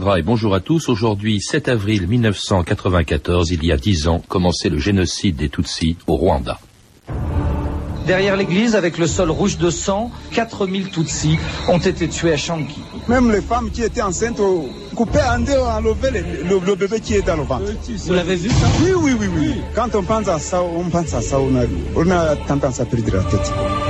Alexandra 0.00 0.18
et 0.18 0.22
bonjour 0.22 0.54
à 0.54 0.60
tous. 0.60 0.88
Aujourd'hui, 0.88 1.42
7 1.42 1.68
avril 1.68 2.06
1994, 2.06 3.50
il 3.50 3.66
y 3.66 3.70
a 3.70 3.76
dix 3.76 4.08
ans, 4.08 4.22
commençait 4.28 4.70
le 4.70 4.78
génocide 4.78 5.36
des 5.36 5.50
Tutsis 5.50 5.98
au 6.06 6.16
Rwanda. 6.16 6.58
Derrière 8.06 8.34
l'église, 8.34 8.76
avec 8.76 8.96
le 8.96 9.06
sol 9.06 9.30
rouge 9.30 9.58
de 9.58 9.68
sang, 9.68 10.10
4000 10.32 10.88
Tutsis 10.88 11.38
ont 11.68 11.78
été 11.78 12.08
tués 12.08 12.32
à 12.32 12.36
Shanki. 12.38 12.80
Même 13.08 13.30
les 13.30 13.42
femmes 13.42 13.70
qui 13.70 13.82
étaient 13.82 14.00
enceintes 14.00 14.40
ont 14.40 14.70
coupé 14.94 15.18
en 15.18 15.40
deux, 15.40 15.58
enlevé 15.58 16.10
le, 16.12 16.48
le, 16.48 16.60
le 16.64 16.74
bébé 16.76 17.00
qui 17.00 17.16
est 17.16 17.26
dans 17.26 17.36
le 17.36 17.42
ventre. 17.42 17.70
Vous 18.06 18.14
l'avez 18.14 18.36
vu 18.36 18.48
ça? 18.48 18.66
Oui, 18.82 18.92
oui, 18.96 19.12
oui, 19.20 19.26
oui. 19.36 19.54
Quand 19.74 19.94
on 19.94 20.02
pense 20.02 20.28
à 20.28 20.38
ça, 20.38 20.62
on 20.62 20.84
pense 20.88 21.12
à 21.12 21.20
ça, 21.20 21.38
on 21.38 21.54
a, 21.56 21.64
on 21.94 22.10
a 22.10 22.36
tendance 22.36 22.80
à 22.80 22.86
perdre 22.86 23.16
la 23.16 23.22
tête. 23.24 23.52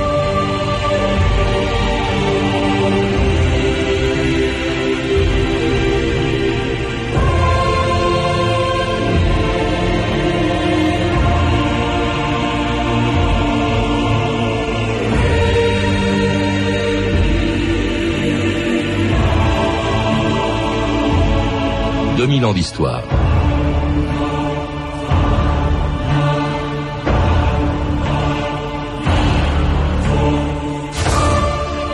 2000 22.41 22.45
ans 22.45 22.53
d'histoire. 22.53 23.03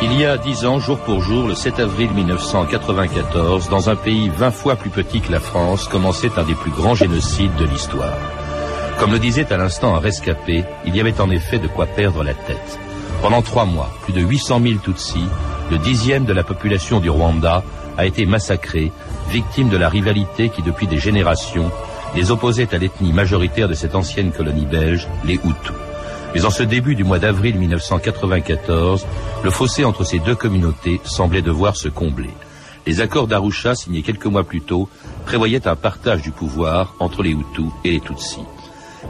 Il 0.02 0.19
y 0.19 0.25
a 0.25 0.38
dix 0.38 0.65
ans, 0.65 0.79
jour 0.79 0.99
pour 0.99 1.21
jour, 1.21 1.47
le 1.47 1.55
7 1.55 1.79
avril 1.79 2.11
1994, 2.11 3.69
dans 3.69 3.89
un 3.89 3.95
pays 3.95 4.29
vingt 4.29 4.52
fois 4.52 4.75
plus 4.75 4.89
petit 4.89 5.19
que 5.19 5.31
la 5.31 5.39
France, 5.39 5.88
commençait 5.88 6.31
un 6.38 6.43
des 6.43 6.55
plus 6.55 6.71
grands 6.71 6.95
génocides 6.95 7.55
de 7.55 7.66
l'histoire. 7.66 8.17
Comme 9.00 9.11
le 9.11 9.19
disait 9.19 9.52
à 9.52 9.57
l'instant 9.57 9.95
un 9.95 10.00
rescapé, 10.00 10.63
il 10.85 10.95
y 10.95 11.02
avait 11.02 11.19
en 11.19 11.29
effet 11.29 11.59
de 11.59 11.67
quoi 11.67 11.85
perdre 11.85 12.23
la 12.23 12.33
tête. 12.33 12.79
Pendant 13.22 13.41
trois 13.41 13.66
mois, 13.66 13.91
plus 14.03 14.13
de 14.13 14.22
800 14.22 14.61
000 14.61 14.75
Tutsis, 14.79 15.27
le 15.72 15.77
dixième 15.77 16.25
de 16.25 16.33
la 16.33 16.44
population 16.44 17.00
du 17.00 17.09
Rwanda, 17.09 17.63
a 17.98 18.06
été 18.06 18.26
massacré, 18.26 18.92
victime 19.30 19.70
de 19.70 19.78
la 19.78 19.90
rivalité 19.90 20.50
qui, 20.50 20.62
depuis 20.62 20.88
des 20.88 21.00
générations, 21.00 21.72
les 22.16 22.31
opposait 22.31 22.73
à 22.73 22.78
l'ethnie 22.78 23.14
majoritaire 23.14 23.67
de 23.67 23.73
cette 23.73 23.95
ancienne 23.95 24.31
colonie 24.31 24.66
belge, 24.66 25.08
les 25.26 25.36
Hutus. 25.36 25.73
Mais 26.34 26.45
en 26.45 26.50
ce 26.50 26.64
début 26.64 26.95
du 26.95 27.03
mois 27.03 27.20
d'avril 27.20 27.58
1994, 27.58 29.06
le 29.44 29.50
fossé 29.50 29.86
entre 29.86 30.03
ces 30.03 30.20
deux 30.20 30.36
communautés 30.36 31.02
semblait 31.03 31.42
devoir 31.42 31.75
se 31.75 31.88
combler. 31.88 32.30
Les 32.86 33.02
accords 33.02 33.28
d'Arusha, 33.28 33.75
signés 33.75 34.02
quelques 34.02 34.28
mois 34.28 34.44
plus 34.44 34.62
tôt, 34.62 34.88
prévoyaient 35.25 35.68
un 35.68 35.75
partage 35.75 36.22
du 36.22 36.31
pouvoir 36.31 36.95
entre 37.00 37.23
les 37.23 37.31
Hutus 37.31 37.72
et 37.84 37.92
les 37.92 38.00
Tutsis. 38.00 38.45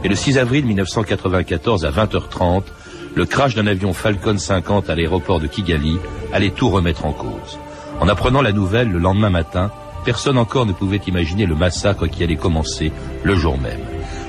Et 0.04 0.08
le 0.08 0.14
6 0.14 0.38
avril 0.38 0.64
1994 0.64 1.84
à 1.84 1.90
20h30, 1.90 2.62
le 3.14 3.26
crash 3.26 3.54
d'un 3.54 3.66
avion 3.66 3.92
Falcon 3.92 4.38
50 4.38 4.90
à 4.90 4.94
l'aéroport 4.94 5.40
de 5.40 5.46
Kigali 5.46 5.98
allait 6.32 6.50
tout 6.50 6.70
remettre 6.70 7.04
en 7.04 7.12
cause. 7.12 7.58
En 8.00 8.08
apprenant 8.08 8.42
la 8.42 8.52
nouvelle 8.52 8.90
le 8.90 8.98
lendemain 8.98 9.30
matin, 9.30 9.70
personne 10.04 10.38
encore 10.38 10.66
ne 10.66 10.72
pouvait 10.72 11.00
imaginer 11.06 11.46
le 11.46 11.54
massacre 11.54 12.06
qui 12.06 12.22
allait 12.22 12.36
commencer 12.36 12.92
le 13.24 13.34
jour 13.34 13.58
même. 13.58 13.80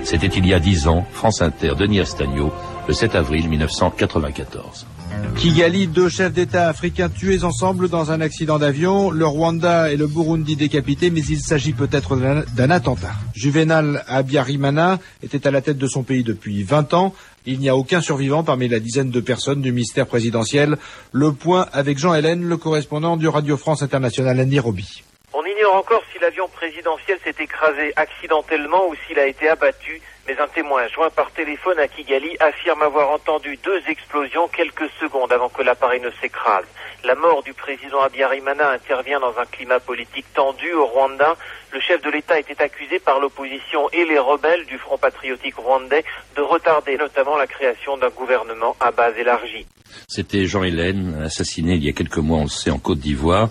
C'était 0.04 0.28
il 0.28 0.46
y 0.48 0.54
a 0.54 0.60
dix 0.60 0.88
ans, 0.88 1.06
France 1.12 1.42
Inter, 1.42 1.74
Denis 1.78 2.00
Astagno, 2.00 2.52
le 2.88 2.94
7 2.94 3.16
avril 3.16 3.48
1994. 3.50 4.88
Kigali, 5.36 5.88
deux 5.88 6.08
chefs 6.10 6.34
d'État 6.34 6.70
africains 6.70 7.10
tués 7.10 7.44
ensemble 7.44 7.90
dans 7.90 8.12
un 8.12 8.22
accident 8.22 8.58
d'avion, 8.58 9.12
le 9.12 9.26
Rwanda 9.26 9.92
et 9.92 9.98
le 9.98 10.08
Burundi 10.08 10.56
décapités, 10.56 11.10
mais 11.10 11.22
il 11.22 11.40
s'agit 11.40 11.74
peut-être 11.74 12.16
d'un- 12.16 12.70
attentat. 12.72 13.12
Juvenal 13.34 14.04
Abiyarimana 14.08 15.00
était 15.24 15.46
à 15.48 15.52
la 15.52 15.62
tête 15.62 15.78
de 15.78 15.88
son 15.88 16.04
pays 16.04 16.24
depuis 16.24 16.64
20 16.64 16.94
ans. 16.94 17.14
Il 17.52 17.60
n'y 17.60 17.68
a 17.68 17.76
aucun 17.76 18.00
survivant 18.00 18.44
parmi 18.44 18.68
la 18.68 18.80
dizaine 18.80 19.10
de 19.10 19.20
personnes 19.20 19.60
du 19.60 19.72
mystère 19.72 20.06
présidentiel. 20.06 20.78
Le 21.12 21.32
point 21.32 21.66
avec 21.74 21.98
Jean 21.98 22.14
Hélène, 22.14 22.44
le 22.44 22.58
correspondant 22.58 23.18
du 23.18 23.28
Radio 23.28 23.58
France 23.58 23.82
Internationale 23.82 24.40
à 24.40 24.46
Nairobi. 24.46 25.02
On 25.34 25.44
ignore 25.44 25.74
encore 25.74 26.04
si 26.14 26.20
l'avion 26.20 26.48
présidentiel 26.48 27.18
s'est 27.24 27.44
écrasé 27.44 27.92
accidentellement 27.96 28.88
ou 28.88 28.94
s'il 29.08 29.18
a 29.18 29.26
été 29.26 29.50
abattu, 29.50 30.00
mais 30.30 30.40
un 30.40 30.48
témoin 30.48 30.88
joint 30.90 31.10
par 31.10 31.32
téléphone 31.32 31.80
à 31.80 31.88
Kigali 31.88 32.38
affirme 32.40 32.84
avoir 32.84 33.10
entendu 33.10 33.58
deux 33.64 33.82
explosions 33.88 34.48
quelques 34.48 34.90
secondes 35.00 35.34
avant 35.34 35.50
que 35.50 35.64
l'appareil 35.64 36.02
ne 36.02 36.12
s'écrase. 36.22 36.66
La 37.04 37.16
mort 37.16 37.42
du 37.42 37.54
président 37.54 38.02
Abiyarimana 38.02 38.70
intervient 38.70 39.20
dans 39.20 39.36
un 39.40 39.46
climat 39.46 39.80
politique 39.80 40.32
tendu 40.36 40.72
au 40.74 40.86
Rwanda. 40.86 41.36
Le 41.74 41.80
chef 41.80 42.04
de 42.04 42.12
l'État 42.12 42.40
était 42.40 42.62
accusé 42.62 43.00
par 43.00 43.20
l'opposition 43.20 43.90
et 43.92 44.06
les 44.06 44.20
rebelles 44.20 44.68
du 44.68 44.78
Front 44.78 45.00
patriotique 45.00 45.56
rwandais 45.56 46.04
de 46.36 46.42
retarder 46.42 46.98
notamment 46.98 47.36
la 47.36 47.48
création 47.48 47.98
d'un 47.98 48.10
gouvernement 48.10 48.76
à 48.80 48.92
base 48.92 49.18
élargie. 49.18 49.66
C'était 50.08 50.46
Jean 50.46 50.64
Hélène, 50.64 51.22
assassiné 51.26 51.76
il 51.76 51.84
y 51.84 51.90
a 51.90 51.94
quelques 51.94 52.18
mois, 52.18 52.40
on 52.40 52.44
le 52.44 52.50
sait, 52.50 52.70
en 52.70 52.80
Côte 52.80 53.00
d'Ivoire, 53.00 53.50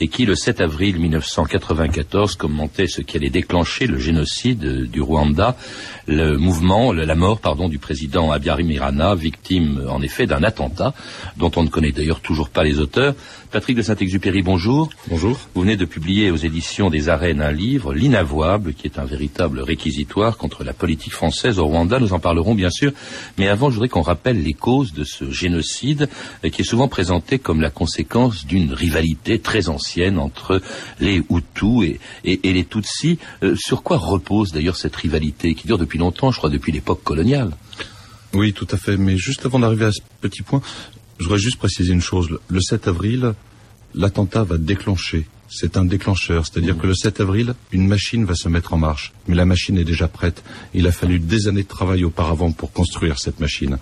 et 0.00 0.08
qui, 0.08 0.24
le 0.24 0.34
7 0.34 0.60
avril 0.60 0.98
1994, 0.98 2.36
commentait 2.36 2.86
ce 2.86 3.00
qui 3.02 3.16
allait 3.16 3.30
déclencher 3.30 3.86
le 3.86 3.98
génocide 3.98 4.90
du 4.90 5.00
Rwanda, 5.00 5.56
le 6.24 6.38
mouvement, 6.38 6.92
la 6.92 7.14
mort, 7.14 7.40
pardon, 7.40 7.68
du 7.68 7.78
président 7.78 8.30
Abiyarimana, 8.30 9.14
victime, 9.14 9.82
en 9.88 10.00
effet, 10.02 10.26
d'un 10.26 10.42
attentat, 10.42 10.94
dont 11.36 11.50
on 11.56 11.62
ne 11.64 11.68
connaît 11.68 11.92
d'ailleurs 11.92 12.20
toujours 12.20 12.48
pas 12.50 12.64
les 12.64 12.78
auteurs. 12.78 13.14
Patrick 13.50 13.76
de 13.76 13.82
Saint-Exupéry, 13.82 14.42
bonjour. 14.42 14.90
Bonjour. 15.08 15.36
Vous 15.54 15.62
venez 15.62 15.76
de 15.76 15.84
publier 15.84 16.30
aux 16.30 16.36
éditions 16.36 16.88
des 16.88 17.08
Arènes 17.08 17.40
un 17.42 17.50
livre, 17.50 17.92
L'inavouable, 17.94 18.74
qui 18.74 18.86
est 18.86 18.98
un 18.98 19.04
véritable 19.04 19.60
réquisitoire 19.60 20.36
contre 20.36 20.62
la 20.62 20.72
politique 20.72 21.12
française 21.12 21.58
au 21.58 21.66
Rwanda. 21.66 21.98
Nous 21.98 22.12
en 22.12 22.20
parlerons 22.20 22.54
bien 22.54 22.70
sûr. 22.70 22.92
Mais 23.38 23.48
avant, 23.48 23.68
je 23.70 23.74
voudrais 23.74 23.88
qu'on 23.88 24.02
rappelle 24.02 24.42
les 24.42 24.52
causes 24.52 24.92
de 24.92 25.02
ce 25.04 25.30
génocide, 25.30 26.08
euh, 26.44 26.48
qui 26.50 26.62
est 26.62 26.64
souvent 26.64 26.86
présenté 26.86 27.38
comme 27.40 27.60
la 27.60 27.70
conséquence 27.70 28.46
d'une 28.46 28.72
rivalité 28.72 29.40
très 29.40 29.68
ancienne 29.68 30.18
entre 30.18 30.60
les 31.00 31.22
Hutus 31.30 31.82
et, 31.84 32.00
et- 32.24 32.48
et 32.48 32.52
les 32.52 32.64
Tutsis. 32.64 33.18
Euh, 33.42 33.56
sur 33.56 33.82
quoi 33.82 33.96
repose 33.96 34.52
d'ailleurs 34.52 34.76
cette 34.76 34.94
rivalité 34.94 35.54
qui 35.54 35.66
dure 35.66 35.78
depuis 35.78 35.98
longtemps, 36.00 36.32
je 36.32 36.38
crois 36.38 36.50
depuis 36.50 36.72
l'époque 36.72 37.02
coloniale 37.04 37.52
Oui, 38.34 38.52
tout 38.52 38.66
à 38.72 38.76
fait. 38.76 38.96
Mais 38.96 39.16
juste 39.16 39.46
avant 39.46 39.58
d'arriver 39.60 39.84
à 39.86 39.92
ce 39.92 40.00
petit 40.20 40.42
point, 40.42 40.60
je 41.18 41.24
voudrais 41.24 41.38
juste 41.38 41.58
préciser 41.58 41.92
une 41.92 42.00
chose. 42.00 42.28
Le- 42.30 42.40
Le 42.48 42.60
7 42.60 42.88
avril, 42.88 43.34
l'attentat 43.94 44.42
va 44.44 44.58
déclencher. 44.58 45.26
C'est 45.48 45.76
un 45.76 45.84
déclencheur. 45.84 46.46
C'est-à-dire 46.46 46.78
que 46.78 46.86
le 46.86 46.94
7 46.94 47.20
avril, 47.20 47.54
une 47.72 47.86
machine 47.88 48.24
va 48.24 48.34
se 48.36 48.48
mettre 48.48 48.72
en 48.72 48.78
marche. 48.78 49.12
Mais 49.26 49.34
la 49.34 49.44
machine 49.44 49.76
est 49.78 49.84
déjà 49.84 50.06
prête. 50.06 50.44
Il 50.74 50.86
a 50.86 50.92
fallu 50.92 51.18
des 51.18 51.48
années 51.48 51.64
de 51.64 51.68
travail 51.68 52.04
auparavant 52.04 52.52
pour 52.52 52.72
construire 52.72 53.18
cette 53.18 53.40
machine. 53.40 53.78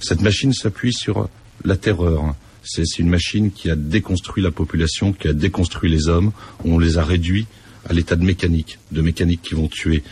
Cette 0.00 0.20
machine 0.20 0.52
s'appuie 0.52 0.92
sur 0.92 1.28
la 1.64 1.76
terreur. 1.76 2.34
C'est 2.64 2.84
c'est 2.84 2.98
une 3.02 3.08
machine 3.08 3.50
qui 3.52 3.70
a 3.70 3.76
déconstruit 3.76 4.42
la 4.42 4.50
population, 4.50 5.12
qui 5.12 5.28
a 5.28 5.32
déconstruit 5.32 5.90
les 5.90 6.08
hommes. 6.08 6.32
On 6.64 6.78
les 6.80 6.98
a 6.98 7.04
réduits 7.04 7.46
à 7.88 7.92
l'état 7.92 8.16
de 8.16 8.24
mécanique, 8.24 8.78
de 8.90 9.00
mécanique 9.00 9.42
qui 9.42 9.54
vont 9.54 9.68
tuer. 9.68 10.02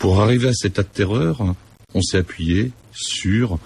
Pour 0.00 0.22
arriver 0.22 0.48
à 0.48 0.54
cet 0.54 0.78
de 0.78 0.82
terreur, 0.82 1.54
on 1.92 2.00
s'est 2.00 2.16
appuyé 2.16 2.72
sur 2.90 3.58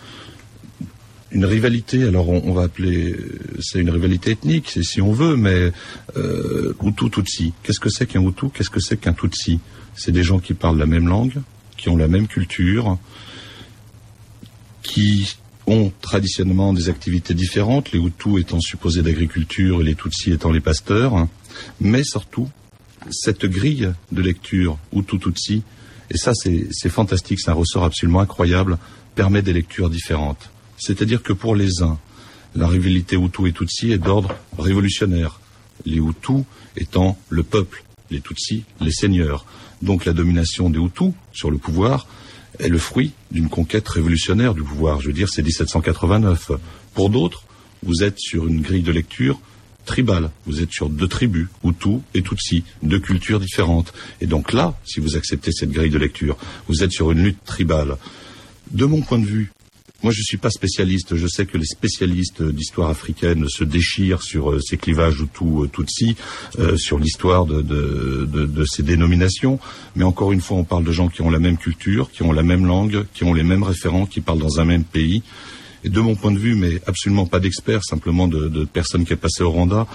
une 1.31 1.45
rivalité. 1.45 2.03
Alors 2.03 2.29
on, 2.29 2.53
va 2.53 2.65
appeler, 2.65 3.13
euh, 3.13 3.39
c'est 3.61 3.79
une 3.79 3.89
rivalité 3.89 4.33
ethnique, 4.33 4.69
c'est 4.69 4.83
si 4.83 5.01
on 5.01 5.13
veut, 5.13 5.37
mais 5.37 5.71
euh, 6.17 6.75
Hutu 6.83 7.09
Tutsi. 7.09 7.53
Qu'est-ce 7.63 7.79
que 7.79 7.89
c'est 7.89 8.07
qu'un 8.07 8.21
Hutu? 8.21 8.49
Qu'est-ce 8.53 8.69
que 8.69 8.81
c'est 8.81 8.97
qu'un 8.97 9.13
Tutsi? 9.13 9.61
C'est 9.95 10.11
des 10.11 10.25
gens 10.25 10.41
qui 10.41 10.55
parlent 10.55 10.77
la 10.77 10.87
même 10.87 11.07
langue, 11.07 11.41
qui 11.77 11.89
ont 11.89 11.97
la 11.97 12.09
même 12.09 12.27
culture, 12.27 12.99
qui 14.83 15.37
ont 15.69 15.93
traditionnellement 16.01 16.73
des 16.73 16.89
activités 16.89 17.35
différentes, 17.35 17.93
les 17.93 18.01
Hutus 18.01 18.41
étant 18.41 18.59
supposés 18.59 19.03
d'agriculture 19.03 19.83
et 19.83 19.85
les 19.85 19.95
Tutsis 19.95 20.33
étant 20.33 20.51
les 20.51 20.61
pasteurs, 20.61 21.29
mais 21.81 22.03
surtout 22.03 22.51
cette 23.13 23.47
grille 23.47 23.93
de 24.11 24.21
lecture 24.21 24.79
Hutu-Tutsi, 24.93 25.63
et 26.11 26.17
ça 26.17 26.33
c'est 26.35 26.89
fantastique, 26.89 27.41
c'est 27.41 27.51
un 27.51 27.55
ressort 27.55 27.85
absolument 27.85 28.21
incroyable, 28.21 28.79
permet 29.15 29.43
des 29.43 29.53
lectures 29.53 29.91
différentes. 29.91 30.51
C'est-à-dire 30.77 31.23
que 31.23 31.33
pour 31.33 31.57
les 31.57 31.83
uns, 31.83 31.99
la 32.55 32.69
rivalité 32.69 33.17
Hutu 33.17 33.49
et 33.49 33.53
Tutsi 33.53 33.93
est 33.93 33.99
d'ordre 33.99 34.35
révolutionnaire, 34.59 35.41
les 35.85 35.99
Hutus 35.99 36.45
étant 36.77 37.19
le 37.29 37.43
peuple, 37.43 37.85
les 38.11 38.21
Tutsis 38.21 38.65
les 38.81 38.93
seigneurs. 38.93 39.45
Donc 39.83 40.05
la 40.05 40.13
domination 40.13 40.71
des 40.71 40.79
Hutus 40.79 41.13
sur 41.33 41.51
le 41.51 41.59
pouvoir 41.59 42.07
est 42.59 42.69
le 42.69 42.79
fruit 42.79 43.13
d'une 43.31 43.49
conquête 43.49 43.89
révolutionnaire 43.89 44.55
du 44.55 44.63
pouvoir. 44.63 45.01
Je 45.01 45.09
veux 45.09 45.13
dire, 45.13 45.29
c'est 45.29 45.43
1789. 45.43 46.53
Pour 46.95 47.11
d'autres, 47.11 47.45
vous 47.83 48.03
êtes 48.03 48.19
sur 48.19 48.47
une 48.47 48.61
grille 48.61 48.83
de 48.83 48.93
lecture 48.93 49.41
tribale. 49.85 50.31
Vous 50.47 50.63
êtes 50.63 50.73
sur 50.73 50.89
deux 50.89 51.09
tribus, 51.09 51.49
Hutu 51.65 51.99
et 52.15 52.23
Tutsi, 52.23 52.65
deux 52.83 53.01
cultures 53.01 53.41
différentes. 53.41 53.93
Et 54.21 54.27
donc 54.27 54.53
là, 54.53 54.79
si 54.85 55.01
vous 55.01 55.17
acceptez 55.17 55.53
cette 55.53 55.71
grille 55.71 55.91
de 55.91 55.99
lecture, 55.99 56.37
vous 56.69 56.83
êtes 56.83 56.93
sur 56.93 57.11
une 57.13 57.23
lutte 57.23 57.45
tribale. 57.45 57.97
De 58.71 58.87
mon 58.87 59.03
point 59.03 59.19
de 59.19 59.27
vue, 59.27 59.53
moi, 60.05 60.13
je 60.13 60.21
suis 60.21 60.37
pas 60.37 60.51
spécialiste. 60.51 61.17
Je 61.17 61.27
sais 61.27 61.47
que 61.47 61.57
les 61.57 61.65
spécialistes 61.65 62.43
d'histoire 62.43 62.91
africaine 62.91 63.49
se 63.49 63.65
déchirent 63.65 64.21
sur 64.21 64.51
euh, 64.51 64.61
ces 64.61 64.77
clivages 64.77 65.19
Hutu, 65.19 65.67
Tutsi, 65.73 66.15
euh, 66.59 66.77
sur 66.77 66.99
l'histoire 66.99 67.47
de, 67.47 67.63
de, 67.63 68.27
de, 68.27 68.65
ces 68.67 68.83
dénominations. 68.83 69.59
Mais 69.97 70.05
encore 70.05 70.33
une 70.33 70.43
fois, 70.43 70.59
on 70.59 70.65
parle 70.65 70.85
de 70.85 70.93
gens 70.93 71.09
qui 71.09 71.23
ont 71.23 71.31
la 71.31 71.39
même 71.39 71.57
culture, 71.57 72.11
qui 72.11 72.23
ont 72.23 72.33
la 72.33 72.43
même 72.43 72.67
langue, 72.67 73.07
qui 73.15 73.25
ont 73.25 73.33
les 73.33 73.43
mêmes 73.43 73.63
référents, 73.63 74.05
qui 74.05 74.21
parlent 74.21 74.41
dans 74.41 74.61
un 74.61 74.67
même 74.67 74.85
pays. 74.85 75.23
Et 75.85 75.91
de 75.91 76.01
mon 76.01 76.15
point 76.15 76.33
de 76.33 76.39
vue, 76.39 76.55
mais 76.55 76.81
absolument 76.87 77.27
pas 77.27 77.41
d'experts, 77.41 77.85
simplement 77.85 78.27
de, 78.27 78.49
de 78.49 78.65
personnes 78.65 79.05
qui 79.05 79.13
est 79.13 79.17
passé 79.17 79.43
au 79.43 79.51
Rwanda, 79.51 79.87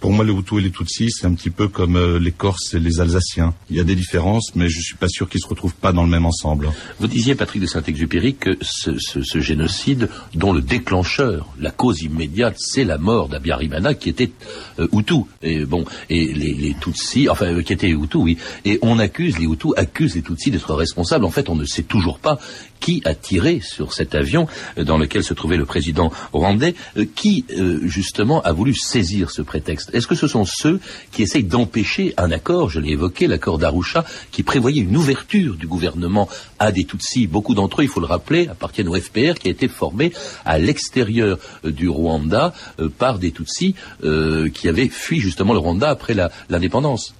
pour 0.00 0.12
moi, 0.12 0.24
les 0.24 0.32
Hutus 0.32 0.58
et 0.58 0.62
les 0.62 0.70
Tutsis, 0.70 1.10
c'est 1.10 1.26
un 1.26 1.34
petit 1.34 1.50
peu 1.50 1.68
comme 1.68 1.96
euh, 1.96 2.18
les 2.18 2.32
Corses 2.32 2.74
et 2.74 2.78
les 2.78 3.00
Alsaciens. 3.00 3.54
Il 3.70 3.76
y 3.76 3.80
a 3.80 3.84
des 3.84 3.94
différences, 3.94 4.54
mais 4.54 4.68
je 4.68 4.78
suis 4.80 4.96
pas 4.96 5.08
sûr 5.08 5.28
qu'ils 5.28 5.40
se 5.40 5.46
retrouvent 5.46 5.74
pas 5.74 5.92
dans 5.92 6.02
le 6.02 6.08
même 6.08 6.26
ensemble. 6.26 6.70
Vous 7.00 7.06
disiez, 7.06 7.34
Patrick 7.34 7.62
de 7.62 7.66
Saint-Exupéry, 7.66 8.34
que 8.34 8.58
ce, 8.60 8.98
ce, 8.98 9.22
ce, 9.22 9.40
génocide, 9.40 10.10
dont 10.34 10.52
le 10.52 10.60
déclencheur, 10.60 11.48
la 11.58 11.70
cause 11.70 12.02
immédiate, 12.02 12.56
c'est 12.58 12.84
la 12.84 12.98
mort 12.98 13.28
d'Abiyarimana, 13.28 13.94
qui 13.94 14.10
était 14.10 14.30
euh, 14.78 14.86
Hutu. 14.92 15.22
Et 15.42 15.64
bon, 15.64 15.84
et 16.10 16.32
les, 16.32 16.52
les 16.52 16.74
Tutsis, 16.74 17.28
enfin, 17.28 17.46
euh, 17.46 17.62
qui 17.62 17.72
était 17.72 17.90
Hutu, 17.90 18.18
oui. 18.18 18.38
Et 18.64 18.78
on 18.82 18.98
accuse, 18.98 19.38
les 19.38 19.46
Hutus 19.46 19.72
accusent 19.76 20.14
les 20.14 20.22
Tutsis 20.22 20.50
d'être 20.50 20.74
responsables. 20.74 21.24
En 21.24 21.30
fait, 21.30 21.48
on 21.48 21.56
ne 21.56 21.64
sait 21.64 21.84
toujours 21.84 22.18
pas 22.18 22.38
qui 22.80 23.00
a 23.06 23.14
tiré 23.14 23.60
sur 23.62 23.94
cet 23.94 24.14
avion 24.14 24.46
euh, 24.76 24.84
dans 24.84 24.98
lequel 24.98 25.24
se 25.24 25.32
trouvait 25.32 25.56
le 25.56 25.64
président 25.64 26.12
rwandais, 26.32 26.74
qui, 27.14 27.44
justement, 27.84 28.42
a 28.42 28.52
voulu 28.52 28.74
saisir 28.74 29.30
ce 29.30 29.42
prétexte. 29.42 29.85
Est-ce 29.92 30.06
que 30.06 30.14
ce 30.14 30.26
sont 30.26 30.44
ceux 30.44 30.80
qui 31.12 31.22
essayent 31.22 31.44
d'empêcher 31.44 32.14
un 32.16 32.30
accord, 32.30 32.70
je 32.70 32.80
l'ai 32.80 32.90
évoqué, 32.90 33.26
l'accord 33.26 33.58
d'Arusha, 33.58 34.04
qui 34.30 34.42
prévoyait 34.42 34.82
une 34.82 34.96
ouverture 34.96 35.54
du 35.54 35.66
gouvernement 35.66 36.28
à 36.58 36.72
des 36.72 36.84
Tutsis? 36.84 37.26
Beaucoup 37.26 37.54
d'entre 37.54 37.80
eux, 37.80 37.84
il 37.84 37.88
faut 37.88 38.00
le 38.00 38.06
rappeler, 38.06 38.48
appartiennent 38.48 38.88
au 38.88 38.94
FPR 38.94 39.34
qui 39.34 39.48
a 39.48 39.50
été 39.50 39.68
formé 39.68 40.12
à 40.44 40.58
l'extérieur 40.58 41.38
euh, 41.64 41.70
du 41.70 41.88
Rwanda 41.88 42.52
euh, 42.80 42.88
par 42.88 43.18
des 43.18 43.32
Tutsis 43.32 43.74
euh, 44.04 44.48
qui 44.48 44.68
avaient 44.68 44.88
fui 44.88 45.20
justement 45.20 45.52
le 45.52 45.58
Rwanda 45.58 45.88
après 45.88 46.14
l'indépendance. 46.48 47.14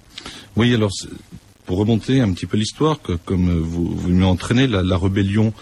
Oui, 0.55 0.73
alors 0.73 0.91
pour 1.65 1.77
remonter 1.77 2.21
un 2.21 2.31
petit 2.31 2.45
peu 2.45 2.57
l'histoire, 2.57 2.99
comme 3.25 3.59
vous, 3.59 4.09
m'entraînez, 4.09 4.67
la, 4.67 4.83
la 4.83 4.97
rébellion 4.97 5.53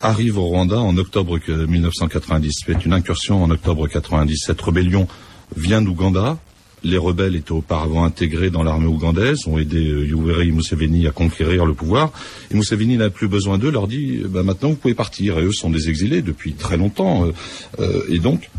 arrive 0.00 0.38
au 0.38 0.44
Rwanda 0.44 0.78
en 0.78 0.96
octobre 0.98 1.38
1990. 1.48 2.52
C'est 2.66 2.84
une 2.84 2.92
incursion 2.92 3.42
en 3.42 3.50
octobre 3.50 3.88
90. 3.88 4.36
Cette 4.46 4.60
rébellion 4.60 5.08
vient 5.56 5.82
d'Ouganda. 5.82 6.38
Les 6.84 6.98
rebelles 6.98 7.36
étaient 7.36 7.52
auparavant 7.52 8.04
intégrés 8.04 8.50
dans 8.50 8.62
l'armée 8.62 8.86
ougandaise, 8.86 9.46
ont 9.46 9.58
aidé 9.58 9.88
euh, 9.88 10.06
Yoweri 10.06 10.52
Museveni 10.52 11.06
à 11.06 11.10
conquérir 11.10 11.66
le 11.66 11.74
pouvoir. 11.74 12.12
Et 12.50 12.54
Museveni 12.54 12.96
n'a 12.96 13.10
plus 13.10 13.28
besoin 13.28 13.58
d'eux, 13.58 13.70
leur 13.70 13.88
dit 13.88 14.22
bah, 14.26 14.42
maintenant 14.42 14.70
vous 14.70 14.76
pouvez 14.76 14.94
partir. 14.94 15.38
Et 15.38 15.42
eux 15.42 15.52
sont 15.52 15.70
des 15.70 15.88
exilés 15.88 16.22
depuis 16.22 16.52
très 16.52 16.76
longtemps. 16.76 17.26
Euh, 17.26 17.32
euh, 17.80 18.02
et 18.08 18.18
donc 18.18 18.50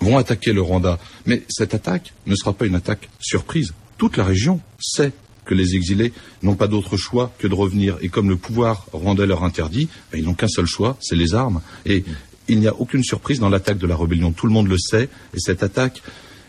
vont 0.00 0.18
attaquer 0.18 0.52
le 0.52 0.62
Rwanda. 0.62 0.98
Mais 1.26 1.42
cette 1.48 1.74
attaque 1.74 2.12
ne 2.26 2.34
sera 2.34 2.52
pas 2.52 2.66
une 2.66 2.74
attaque 2.74 3.08
surprise. 3.18 3.72
Toute 3.96 4.16
la 4.16 4.24
région 4.24 4.60
sait 4.78 5.12
que 5.44 5.54
les 5.54 5.74
exilés 5.74 6.12
n'ont 6.42 6.54
pas 6.54 6.68
d'autre 6.68 6.96
choix 6.96 7.32
que 7.38 7.48
de 7.48 7.54
revenir. 7.54 7.96
Et 8.02 8.08
comme 8.08 8.28
le 8.28 8.36
pouvoir 8.36 8.86
rwandais 8.92 9.26
leur 9.26 9.42
interdit, 9.42 9.88
ben, 10.12 10.18
ils 10.18 10.24
n'ont 10.24 10.34
qu'un 10.34 10.48
seul 10.48 10.66
choix, 10.66 10.96
c'est 11.00 11.16
les 11.16 11.34
armes. 11.34 11.62
Et 11.86 12.04
il 12.48 12.60
n'y 12.60 12.68
a 12.68 12.74
aucune 12.74 13.02
surprise 13.02 13.40
dans 13.40 13.48
l'attaque 13.48 13.78
de 13.78 13.86
la 13.86 13.96
rébellion. 13.96 14.32
Tout 14.32 14.46
le 14.46 14.52
monde 14.52 14.68
le 14.68 14.78
sait. 14.78 15.08
Et 15.34 15.38
cette 15.38 15.62
attaque 15.62 16.02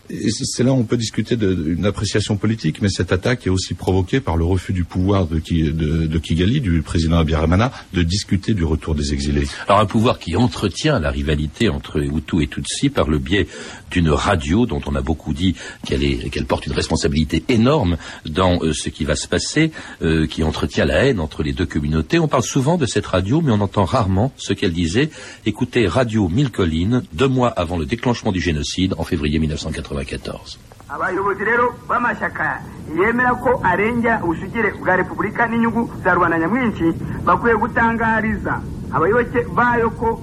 c'est 0.09 0.63
là 0.63 0.71
où 0.71 0.75
on 0.75 0.83
peut 0.83 0.97
discuter 0.97 1.35
d'une 1.35 1.85
appréciation 1.85 2.37
politique, 2.37 2.81
mais 2.81 2.89
cette 2.89 3.11
attaque 3.11 3.45
est 3.45 3.49
aussi 3.49 3.73
provoquée 3.73 4.19
par 4.19 4.37
le 4.37 4.45
refus 4.45 4.73
du 4.73 4.83
pouvoir 4.83 5.27
de, 5.27 5.39
Kigali, 5.39 6.61
du 6.61 6.81
président 6.81 7.17
Abiyarimana, 7.17 7.71
de 7.93 8.01
discuter 8.01 8.53
du 8.53 8.63
retour 8.63 8.95
des 8.95 9.13
exilés. 9.13 9.45
Alors 9.67 9.79
un 9.79 9.85
pouvoir 9.85 10.19
qui 10.19 10.35
entretient 10.35 10.99
la 10.99 11.11
rivalité 11.11 11.69
entre 11.69 11.99
Hutu 11.99 12.43
et 12.43 12.47
Tutsi 12.47 12.89
par 12.89 13.07
le 13.07 13.19
biais 13.19 13.47
d'une 13.91 14.09
radio 14.09 14.65
dont 14.65 14.81
on 14.85 14.95
a 14.95 15.01
beaucoup 15.01 15.33
dit 15.33 15.55
qu'elle 15.85 16.45
porte 16.45 16.65
une 16.65 16.73
responsabilité 16.73 17.43
énorme 17.49 17.97
dans 18.25 18.59
euh, 18.63 18.73
ce 18.73 18.89
qui 18.89 19.03
va 19.03 19.15
se 19.15 19.27
passer, 19.27 19.71
euh, 20.01 20.27
qui 20.27 20.43
entretient 20.43 20.85
la 20.85 21.05
haine 21.05 21.19
entre 21.19 21.43
les 21.43 21.53
deux 21.53 21.65
communautés. 21.65 22.19
On 22.19 22.27
parle 22.27 22.43
souvent 22.43 22.77
de 22.77 22.85
cette 22.85 23.05
radio, 23.05 23.41
mais 23.41 23.51
on 23.51 23.61
entend 23.61 23.85
rarement 23.85 24.31
ce 24.37 24.53
qu'elle 24.53 24.73
disait. 24.73 25.09
Écoutez 25.45 25.87
Radio 25.87 26.29
Mille 26.29 26.51
Collines, 26.51 27.03
deux 27.13 27.27
mois 27.27 27.49
avant 27.49 27.77
le 27.77 27.85
déclenchement 27.85 28.31
du 28.31 28.41
génocide 28.41 28.93
en 28.97 29.03
février 29.03 29.39
1980. 29.39 29.98
1994 30.03 30.69
abayobozi 30.89 31.43
rero 31.45 31.65
b'amashyaka 31.87 32.61
yemera 32.97 33.31
ko 33.43 33.61
arengera 33.63 34.21
ubusugire 34.23 34.73
bwa 34.81 34.95
repubulika 34.95 35.47
n'inyungu 35.47 35.81
za 36.03 36.13
rubanda 36.13 36.39
nyamwinshi 36.39 36.85
bakwiye 37.25 37.55
gutangariza 37.55 38.53
abayoboke 38.95 39.39
bayo 39.57 39.89
ko 39.89 40.21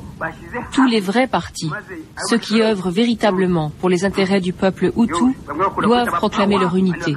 tous 0.72 0.86
les 0.86 1.00
vrais 1.00 1.26
partis, 1.26 1.70
ceux 2.28 2.38
qui 2.38 2.62
œuvrent 2.62 2.90
véritablement 2.90 3.70
pour 3.80 3.90
les 3.90 4.06
intérêts 4.06 4.40
du 4.40 4.54
peuple 4.54 4.90
Hutu, 4.96 5.36
doivent 5.82 6.10
proclamer 6.12 6.58
leur 6.58 6.74
unité. 6.74 7.14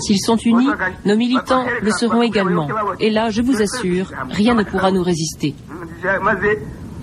S'ils 0.00 0.18
sont 0.18 0.36
unis, 0.36 0.68
nos 1.04 1.16
militants 1.16 1.66
le 1.80 1.90
seront 1.92 2.22
également. 2.22 2.68
Et 2.98 3.10
là, 3.10 3.30
je 3.30 3.42
vous 3.42 3.62
assure, 3.62 4.10
rien 4.30 4.54
ne 4.54 4.64
pourra 4.64 4.90
nous 4.90 5.04
résister. 5.04 5.54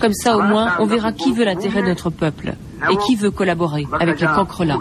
Comme 0.01 0.13
ça, 0.13 0.35
au 0.35 0.41
moins, 0.41 0.73
on 0.79 0.85
verra 0.85 1.11
qui 1.11 1.31
veut 1.31 1.45
l'intérêt 1.45 1.83
de 1.83 1.87
notre 1.87 2.09
peuple 2.09 2.53
et 2.89 2.97
qui 3.05 3.15
veut 3.15 3.31
collaborer 3.31 3.87
avec 3.99 4.19
les 4.19 4.27
cancrelats. 4.27 4.77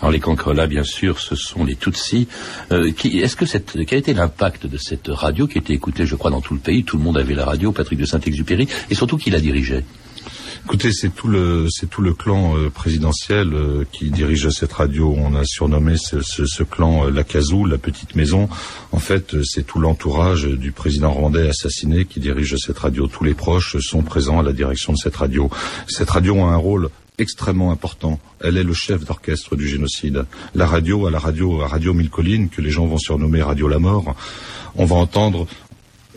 Alors 0.00 0.12
les 0.12 0.20
cancrelats, 0.20 0.66
bien 0.66 0.84
sûr, 0.84 1.18
ce 1.18 1.34
sont 1.34 1.64
les 1.64 1.76
Tutsis. 1.76 2.28
Euh, 2.72 2.92
est-ce 3.04 3.36
que 3.36 3.46
cette, 3.46 3.76
quel 3.86 3.98
été 3.98 4.14
l'impact 4.14 4.66
de 4.66 4.76
cette 4.78 5.08
radio 5.08 5.46
qui 5.46 5.58
était 5.58 5.72
écoutée, 5.72 6.06
je 6.06 6.14
crois, 6.14 6.30
dans 6.30 6.40
tout 6.40 6.54
le 6.54 6.60
pays? 6.60 6.84
Tout 6.84 6.96
le 6.96 7.02
monde 7.02 7.18
avait 7.18 7.34
la 7.34 7.44
radio, 7.44 7.72
Patrick 7.72 7.98
de 7.98 8.04
Saint-Exupéry, 8.04 8.68
et 8.90 8.94
surtout 8.94 9.16
qui 9.16 9.30
la 9.30 9.40
dirigeait? 9.40 9.84
Écoutez, 10.64 10.92
c'est 10.92 11.14
tout 11.14 11.28
le 11.28 11.66
c'est 11.68 11.90
tout 11.90 12.00
le 12.00 12.14
clan 12.14 12.56
euh, 12.56 12.70
présidentiel 12.70 13.52
euh, 13.52 13.84
qui 13.92 14.10
dirige 14.10 14.48
cette 14.48 14.72
radio. 14.72 15.14
On 15.14 15.34
a 15.34 15.44
surnommé 15.44 15.98
ce, 15.98 16.22
ce, 16.22 16.46
ce 16.46 16.62
clan 16.62 17.06
euh, 17.06 17.10
la 17.10 17.22
Kazoo, 17.22 17.66
la 17.66 17.76
petite 17.76 18.16
maison. 18.16 18.48
En 18.90 18.98
fait, 18.98 19.42
c'est 19.44 19.66
tout 19.66 19.78
l'entourage 19.78 20.44
du 20.44 20.72
président 20.72 21.12
rwandais 21.12 21.50
assassiné 21.50 22.06
qui 22.06 22.18
dirige 22.18 22.56
cette 22.56 22.78
radio. 22.78 23.06
Tous 23.08 23.24
les 23.24 23.34
proches 23.34 23.76
sont 23.78 24.02
présents 24.02 24.40
à 24.40 24.42
la 24.42 24.54
direction 24.54 24.94
de 24.94 24.98
cette 24.98 25.16
radio. 25.16 25.50
Cette 25.86 26.08
radio 26.08 26.42
a 26.42 26.52
un 26.52 26.56
rôle 26.56 26.88
extrêmement 27.18 27.70
important. 27.70 28.18
Elle 28.40 28.56
est 28.56 28.64
le 28.64 28.74
chef 28.74 29.04
d'orchestre 29.04 29.56
du 29.56 29.68
génocide. 29.68 30.24
La 30.54 30.66
radio, 30.66 31.06
à 31.06 31.10
la 31.10 31.18
radio, 31.18 31.60
à 31.60 31.68
Radio 31.68 31.92
Mille 31.92 32.10
Collines, 32.10 32.48
que 32.48 32.62
les 32.62 32.70
gens 32.70 32.86
vont 32.86 32.98
surnommer 32.98 33.42
Radio 33.42 33.68
La 33.68 33.78
Mort, 33.78 34.16
on 34.76 34.86
va 34.86 34.96
entendre 34.96 35.46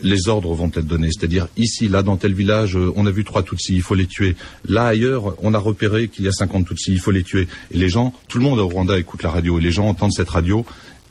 les 0.02 0.28
ordres 0.28 0.54
vont 0.54 0.68
être 0.68 0.86
donnés. 0.86 1.10
C'est-à-dire, 1.10 1.48
ici, 1.56 1.88
là, 1.88 2.02
dans 2.02 2.16
tel 2.16 2.34
village, 2.34 2.76
euh, 2.76 2.92
on 2.96 3.06
a 3.06 3.10
vu 3.10 3.24
trois 3.24 3.42
Tutsis, 3.42 3.74
il 3.74 3.82
faut 3.82 3.94
les 3.94 4.06
tuer. 4.06 4.36
Là, 4.68 4.86
ailleurs, 4.86 5.34
on 5.42 5.54
a 5.54 5.58
repéré 5.58 6.08
qu'il 6.08 6.24
y 6.24 6.28
a 6.28 6.32
50 6.32 6.66
Tutsis, 6.66 6.92
il 6.92 7.00
faut 7.00 7.10
les 7.10 7.22
tuer. 7.22 7.48
Et 7.70 7.78
les 7.78 7.88
gens, 7.88 8.12
tout 8.28 8.38
le 8.38 8.44
monde 8.44 8.58
au 8.58 8.68
Rwanda 8.68 8.98
écoute 8.98 9.22
la 9.22 9.30
radio, 9.30 9.58
et 9.58 9.62
les 9.62 9.70
gens 9.70 9.86
entendent 9.86 10.12
cette 10.12 10.30
radio 10.30 10.64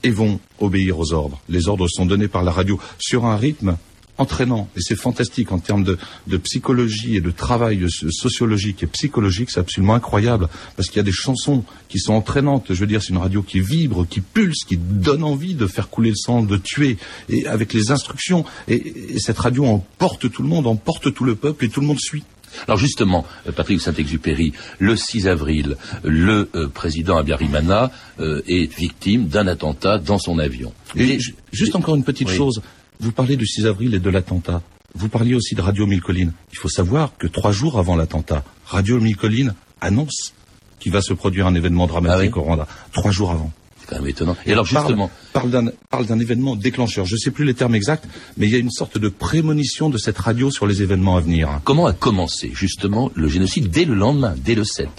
et 0.03 0.09
vont 0.09 0.39
obéir 0.59 0.99
aux 0.99 1.13
ordres. 1.13 1.41
Les 1.49 1.67
ordres 1.67 1.87
sont 1.87 2.05
donnés 2.05 2.27
par 2.27 2.43
la 2.43 2.51
radio 2.51 2.79
sur 2.99 3.25
un 3.25 3.35
rythme 3.35 3.77
entraînant. 4.17 4.69
Et 4.75 4.81
c'est 4.81 4.95
fantastique 4.95 5.51
en 5.51 5.59
termes 5.59 5.83
de, 5.83 5.97
de, 6.27 6.37
psychologie 6.37 7.15
et 7.15 7.21
de 7.21 7.31
travail 7.31 7.85
sociologique 7.89 8.83
et 8.83 8.87
psychologique, 8.87 9.49
c'est 9.51 9.59
absolument 9.59 9.95
incroyable. 9.95 10.49
Parce 10.75 10.89
qu'il 10.89 10.97
y 10.97 10.99
a 10.99 11.03
des 11.03 11.11
chansons 11.11 11.63
qui 11.89 11.99
sont 11.99 12.13
entraînantes. 12.13 12.65
Je 12.69 12.79
veux 12.79 12.87
dire, 12.87 13.01
c'est 13.01 13.09
une 13.09 13.17
radio 13.17 13.41
qui 13.41 13.59
vibre, 13.59 14.07
qui 14.07 14.21
pulse, 14.21 14.63
qui 14.67 14.77
donne 14.77 15.23
envie 15.23 15.55
de 15.55 15.67
faire 15.67 15.89
couler 15.89 16.09
le 16.09 16.15
sang, 16.15 16.43
de 16.43 16.57
tuer, 16.57 16.97
et 17.29 17.47
avec 17.47 17.73
les 17.73 17.91
instructions. 17.91 18.45
Et, 18.67 19.15
et 19.15 19.19
cette 19.19 19.37
radio 19.37 19.65
emporte 19.65 20.31
tout 20.31 20.41
le 20.41 20.49
monde, 20.49 20.67
emporte 20.67 21.13
tout 21.13 21.23
le 21.23 21.35
peuple, 21.35 21.65
et 21.65 21.69
tout 21.69 21.81
le 21.81 21.87
monde 21.87 21.99
suit. 21.99 22.23
Alors 22.67 22.77
justement, 22.77 23.25
euh, 23.47 23.51
Patrick 23.51 23.81
Saint-Exupéry, 23.81 24.53
le 24.79 24.95
6 24.95 25.27
avril, 25.27 25.77
le 26.03 26.49
euh, 26.55 26.67
président 26.67 27.17
Abiyarimana 27.17 27.91
euh, 28.19 28.41
est 28.47 28.73
victime 28.73 29.27
d'un 29.27 29.47
attentat 29.47 29.97
dans 29.97 30.17
son 30.17 30.39
avion. 30.39 30.73
Et, 30.95 31.19
juste 31.51 31.75
encore 31.75 31.95
une 31.95 32.03
petite 32.03 32.29
chose, 32.29 32.61
vous 32.99 33.11
parlez 33.11 33.37
du 33.37 33.45
6 33.45 33.65
avril 33.65 33.93
et 33.93 33.99
de 33.99 34.09
l'attentat. 34.09 34.61
Vous 34.95 35.09
parliez 35.09 35.35
aussi 35.35 35.53
de 35.53 35.61
Radio 35.61 35.85
Mille 35.85 36.01
Collines. 36.01 36.33
Il 36.51 36.57
faut 36.57 36.69
savoir 36.69 37.15
que 37.17 37.27
trois 37.27 37.51
jours 37.51 37.77
avant 37.77 37.95
l'attentat, 37.95 38.43
Radio 38.65 38.99
Mille 38.99 39.17
Collines 39.17 39.53
annonce 39.81 40.33
qu'il 40.79 40.91
va 40.91 41.01
se 41.01 41.13
produire 41.13 41.47
un 41.47 41.55
événement 41.55 41.87
dramatique 41.87 42.31
ah 42.35 42.39
au 42.39 42.43
Rwanda. 42.43 42.67
Trois 42.93 43.11
jours 43.11 43.31
avant. 43.31 43.51
C'est 43.79 43.87
quand 43.89 43.97
même 43.97 44.07
étonnant. 44.07 44.35
Et, 44.45 44.53
alors 44.53 44.65
justement, 44.65 45.11
parle, 45.33 45.51
d'un 45.51 46.19
événement 46.19 46.55
déclencheur. 46.55 47.05
Je 47.05 47.13
ne 47.13 47.19
sais 47.19 47.31
plus 47.31 47.45
les 47.45 47.53
termes 47.53 47.75
exacts, 47.75 48.07
mais 48.37 48.47
il 48.47 48.51
y 48.51 48.55
a 48.55 48.59
une 48.59 48.71
sorte 48.71 48.97
de 48.97 49.09
prémonition 49.09 49.89
de 49.89 49.97
cette 49.97 50.17
radio 50.17 50.49
sur 50.49 50.65
les 50.65 50.81
événements 50.81 51.17
à 51.17 51.21
venir. 51.21 51.61
Comment 51.63 51.85
a 51.85 51.93
commencé 51.93 52.51
justement 52.53 53.11
le 53.13 53.27
génocide 53.27 53.69
dès 53.69 53.85
le 53.85 53.93
lendemain, 53.93 54.35
dès 54.37 54.55
le 54.55 54.63
7 54.63 54.89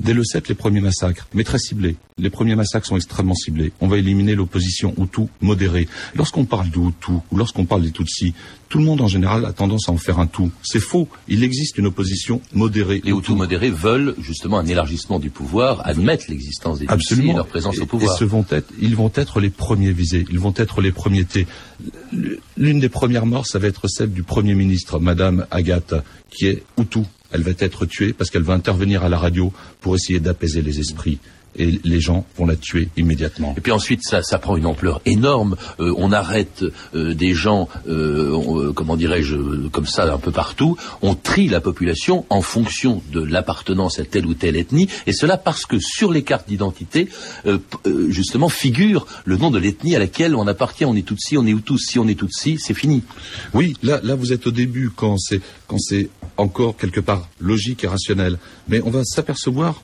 Dès 0.00 0.14
le 0.14 0.24
7, 0.24 0.48
les 0.48 0.54
premiers 0.54 0.80
massacres, 0.80 1.28
mais 1.34 1.44
très 1.44 1.58
ciblés. 1.58 1.96
Les 2.16 2.30
premiers 2.30 2.54
massacres 2.54 2.86
sont 2.86 2.96
extrêmement 2.96 3.34
ciblés. 3.34 3.72
On 3.80 3.86
va 3.86 3.98
éliminer 3.98 4.34
l'opposition 4.34 4.94
Hutu 4.98 5.26
modérée. 5.42 5.88
Lorsqu'on 6.14 6.46
parle 6.46 6.70
de 6.70 6.78
Hutu 6.78 7.12
ou 7.30 7.36
lorsqu'on 7.36 7.66
parle 7.66 7.82
des 7.82 7.90
Tutsis, 7.90 8.32
tout 8.70 8.78
le 8.78 8.84
monde 8.84 9.02
en 9.02 9.08
général 9.08 9.44
a 9.44 9.52
tendance 9.52 9.90
à 9.90 9.92
en 9.92 9.98
faire 9.98 10.18
un 10.18 10.26
tout. 10.26 10.50
C'est 10.62 10.80
faux. 10.80 11.06
Il 11.28 11.44
existe 11.44 11.76
une 11.76 11.86
opposition 11.86 12.40
modérée. 12.54 13.02
Les 13.04 13.12
Hutus 13.12 13.36
modérés 13.36 13.70
veulent 13.70 14.14
justement 14.20 14.58
un 14.58 14.66
élargissement 14.66 15.18
du 15.18 15.28
pouvoir, 15.28 15.86
admettre 15.86 16.24
l'existence 16.28 16.78
des 16.78 16.86
Tutsis 16.86 17.20
et 17.20 17.32
leur 17.34 17.46
présence 17.46 17.78
au 17.78 17.86
pouvoir. 17.86 18.14
Et 18.14 18.18
ce 18.18 18.24
vont 18.24 18.46
être, 18.50 18.72
ils 18.80 18.96
vont 18.96 19.12
être 19.14 19.38
les 19.40 19.50
premiers 19.50 19.92
visés. 19.92 20.24
Ils 20.30 20.40
vont 20.40 20.54
être 20.56 20.80
les 20.80 20.92
premiers 20.92 21.26
T. 21.26 21.46
L'une 22.56 22.80
des 22.80 22.88
premières 22.88 23.26
morts, 23.26 23.46
ça 23.46 23.58
va 23.58 23.68
être 23.68 23.86
celle 23.86 24.12
du 24.12 24.22
Premier 24.22 24.54
ministre, 24.54 24.98
Madame 24.98 25.46
Agathe, 25.50 25.94
qui 26.30 26.46
est 26.46 26.62
Hutu. 26.78 27.00
Elle 27.32 27.42
va 27.42 27.52
être 27.58 27.86
tuée 27.86 28.12
parce 28.12 28.30
qu'elle 28.30 28.42
va 28.42 28.54
intervenir 28.54 29.04
à 29.04 29.08
la 29.08 29.18
radio 29.18 29.52
pour 29.80 29.94
essayer 29.94 30.20
d'apaiser 30.20 30.62
les 30.62 30.80
esprits 30.80 31.18
et 31.56 31.80
les 31.84 32.00
gens 32.00 32.26
vont 32.36 32.46
la 32.46 32.56
tuer 32.56 32.88
immédiatement. 32.96 33.54
Et 33.56 33.60
puis 33.60 33.72
ensuite, 33.72 34.02
ça, 34.02 34.22
ça 34.22 34.38
prend 34.38 34.56
une 34.56 34.66
ampleur 34.66 35.00
énorme. 35.04 35.56
Euh, 35.80 35.92
on 35.96 36.12
arrête 36.12 36.64
euh, 36.94 37.14
des 37.14 37.34
gens, 37.34 37.68
euh, 37.88 38.72
comment 38.72 38.96
dirais-je, 38.96 39.36
comme 39.68 39.86
ça 39.86 40.12
un 40.12 40.18
peu 40.18 40.30
partout. 40.30 40.76
On 41.02 41.14
trie 41.14 41.48
la 41.48 41.60
population 41.60 42.24
en 42.30 42.42
fonction 42.42 43.02
de 43.12 43.20
l'appartenance 43.20 43.98
à 43.98 44.04
telle 44.04 44.26
ou 44.26 44.34
telle 44.34 44.56
ethnie, 44.56 44.88
et 45.06 45.12
cela 45.12 45.36
parce 45.36 45.66
que 45.66 45.78
sur 45.78 46.12
les 46.12 46.22
cartes 46.22 46.48
d'identité, 46.48 47.08
justement, 48.08 48.48
figure 48.48 49.06
le 49.24 49.36
nom 49.36 49.50
de 49.50 49.58
l'ethnie 49.58 49.96
à 49.96 49.98
laquelle 49.98 50.34
on 50.34 50.46
appartient. 50.46 50.84
On 50.84 50.94
est 50.94 51.06
Tutsi, 51.06 51.36
on 51.36 51.46
est 51.46 51.50
Hutus. 51.50 51.86
Si 51.86 51.98
on 51.98 52.06
est 52.08 52.18
Tutsi, 52.18 52.58
c'est 52.58 52.74
fini. 52.74 53.02
Oui, 53.54 53.76
là, 53.82 54.00
là, 54.02 54.14
vous 54.14 54.32
êtes 54.32 54.46
au 54.46 54.50
début 54.50 54.90
quand 54.94 55.18
c'est 55.18 55.40
quand 55.66 55.78
c'est 55.78 56.08
encore 56.40 56.76
quelque 56.76 57.00
part 57.00 57.28
logique 57.38 57.84
et 57.84 57.86
rationnel, 57.86 58.38
mais 58.68 58.80
on 58.82 58.90
va 58.90 59.04
s'apercevoir 59.04 59.82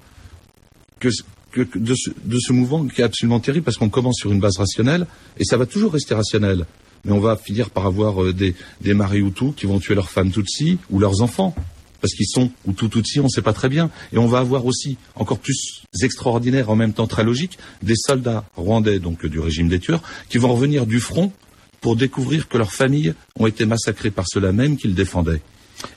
que 0.98 1.08
de, 1.54 1.94
ce, 1.94 2.52
mouvement 2.52 2.84
qui 2.86 3.00
est 3.00 3.04
absolument 3.04 3.40
terrible 3.40 3.64
parce 3.64 3.76
qu'on 3.76 3.88
commence 3.88 4.16
sur 4.18 4.32
une 4.32 4.40
base 4.40 4.58
rationnelle 4.58 5.06
et 5.38 5.44
ça 5.44 5.56
va 5.56 5.66
toujours 5.66 5.92
rester 5.92 6.14
rationnel. 6.14 6.66
Mais 7.04 7.12
on 7.12 7.20
va 7.20 7.36
finir 7.36 7.70
par 7.70 7.86
avoir 7.86 8.22
euh, 8.22 8.32
des, 8.32 8.54
des 8.80 8.94
maris 8.94 9.20
Hutus 9.20 9.54
qui 9.56 9.66
vont 9.66 9.78
tuer 9.78 9.94
leurs 9.94 10.10
femmes 10.10 10.30
Tutsi 10.30 10.78
ou 10.90 10.98
leurs 10.98 11.22
enfants 11.22 11.54
parce 12.00 12.14
qu'ils 12.14 12.26
sont 12.26 12.50
Hutus 12.68 12.90
Tutsi, 12.90 13.20
on 13.20 13.24
ne 13.24 13.28
sait 13.28 13.42
pas 13.42 13.52
très 13.52 13.68
bien. 13.68 13.90
Et 14.12 14.18
on 14.18 14.26
va 14.26 14.38
avoir 14.38 14.66
aussi, 14.66 14.96
encore 15.14 15.38
plus 15.38 15.82
extraordinaire, 16.02 16.70
en 16.70 16.76
même 16.76 16.92
temps 16.92 17.06
très 17.06 17.24
logique, 17.24 17.58
des 17.82 17.96
soldats 17.96 18.44
rwandais, 18.54 18.98
donc 18.98 19.24
du 19.24 19.40
régime 19.40 19.68
des 19.68 19.80
tueurs, 19.80 20.02
qui 20.28 20.38
vont 20.38 20.52
revenir 20.52 20.86
du 20.86 21.00
front 21.00 21.32
pour 21.80 21.96
découvrir 21.96 22.48
que 22.48 22.58
leurs 22.58 22.72
familles 22.72 23.14
ont 23.38 23.46
été 23.46 23.66
massacrées 23.66 24.10
par 24.10 24.26
ceux-là 24.28 24.52
même 24.52 24.76
qu'ils 24.76 24.94
défendaient. 24.94 25.40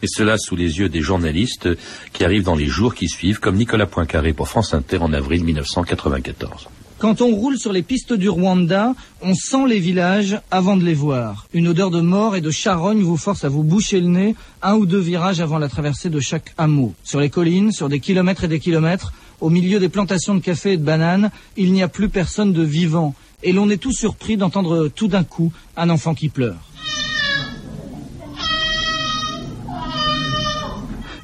Et 0.02 0.08
cela 0.08 0.38
sous 0.38 0.56
les 0.56 0.80
yeux 0.80 0.90
des 0.90 1.02
journalistes 1.02 1.70
qui 2.14 2.24
arrivent 2.24 2.44
dans 2.44 2.56
les 2.56 2.68
jours 2.68 2.96
qui 2.96 3.08
suivent, 3.08 3.40
comme 3.40 3.56
Nicolas 3.56 3.86
Poincaré 3.86 4.34
pour 4.34 4.48
France 4.48 4.74
Inter 4.74 4.98
en 4.98 5.14
avril 5.14 5.44
1994. 5.44 6.70
Quand 7.00 7.22
on 7.22 7.34
roule 7.34 7.58
sur 7.58 7.72
les 7.72 7.82
pistes 7.82 8.12
du 8.12 8.28
Rwanda, 8.28 8.94
on 9.22 9.34
sent 9.34 9.68
les 9.70 9.80
villages 9.80 10.38
avant 10.52 10.76
de 10.76 10.84
les 10.84 10.94
voir. 10.94 11.48
Une 11.54 11.70
odeur 11.70 11.92
de 11.92 12.02
mort 12.02 12.36
et 12.36 12.42
de 12.42 12.52
charogne 12.52 13.02
vous 13.02 13.16
force 13.16 13.46
à 13.46 13.50
vous 13.50 13.64
boucher 13.64 14.02
le 14.02 14.08
nez 14.08 14.36
un 14.62 14.76
ou 14.76 14.86
deux 14.86 15.00
virages 15.00 15.40
avant 15.40 15.60
la 15.60 15.70
traversée 15.70 16.10
de 16.10 16.20
chaque 16.20 16.54
hameau. 16.58 16.94
Sur 17.06 17.22
les 17.22 17.30
collines, 17.30 17.72
sur 17.72 17.88
des 17.88 18.02
kilomètres 18.02 18.44
et 18.44 18.50
des 18.50 18.60
kilomètres, 18.60 19.14
au 19.40 19.50
milieu 19.50 19.80
des 19.80 19.88
plantations 19.88 20.36
de 20.36 20.42
café 20.42 20.74
et 20.74 20.78
de 20.78 20.84
bananes, 20.84 21.32
il 21.56 21.72
n'y 21.72 21.84
a 21.84 21.88
plus 21.88 22.10
personne 22.10 22.52
de 22.52 22.64
vivant. 22.64 23.16
Et 23.44 23.54
l'on 23.54 23.70
est 23.70 23.78
tout 23.78 23.94
surpris 23.94 24.36
d'entendre 24.36 24.90
tout 24.90 25.08
d'un 25.08 25.24
coup 25.24 25.54
un 25.78 25.90
enfant 25.90 26.14
qui 26.14 26.28
pleure. 26.28 26.69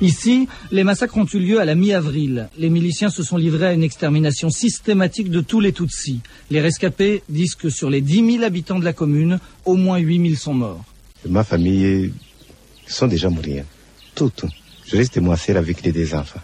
Ici, 0.01 0.47
les 0.71 0.83
massacres 0.83 1.17
ont 1.17 1.25
eu 1.25 1.39
lieu 1.39 1.59
à 1.59 1.65
la 1.65 1.75
mi-avril. 1.75 2.49
Les 2.57 2.69
miliciens 2.69 3.09
se 3.09 3.23
sont 3.23 3.37
livrés 3.37 3.67
à 3.67 3.73
une 3.73 3.83
extermination 3.83 4.49
systématique 4.49 5.29
de 5.29 5.41
tous 5.41 5.59
les 5.59 5.71
Tutsis. 5.71 6.19
Les 6.49 6.61
rescapés 6.61 7.23
disent 7.29 7.55
que 7.55 7.69
sur 7.69 7.89
les 7.89 8.01
10 8.01 8.33
000 8.33 8.43
habitants 8.43 8.79
de 8.79 8.85
la 8.85 8.93
commune, 8.93 9.39
au 9.63 9.75
moins 9.75 9.97
8 9.97 10.29
000 10.29 10.35
sont 10.35 10.53
morts. 10.53 10.83
Ma 11.27 11.43
famille 11.43 12.11
sont 12.87 13.07
déjà 13.07 13.29
morts. 13.29 13.43
Hein. 13.47 13.63
Tout, 14.13 14.31
Je 14.85 14.97
reste 14.97 15.17
moi 15.17 15.37
seul 15.37 15.57
avec 15.57 15.81
les 15.81 15.91
deux 15.91 16.13
enfants. 16.13 16.41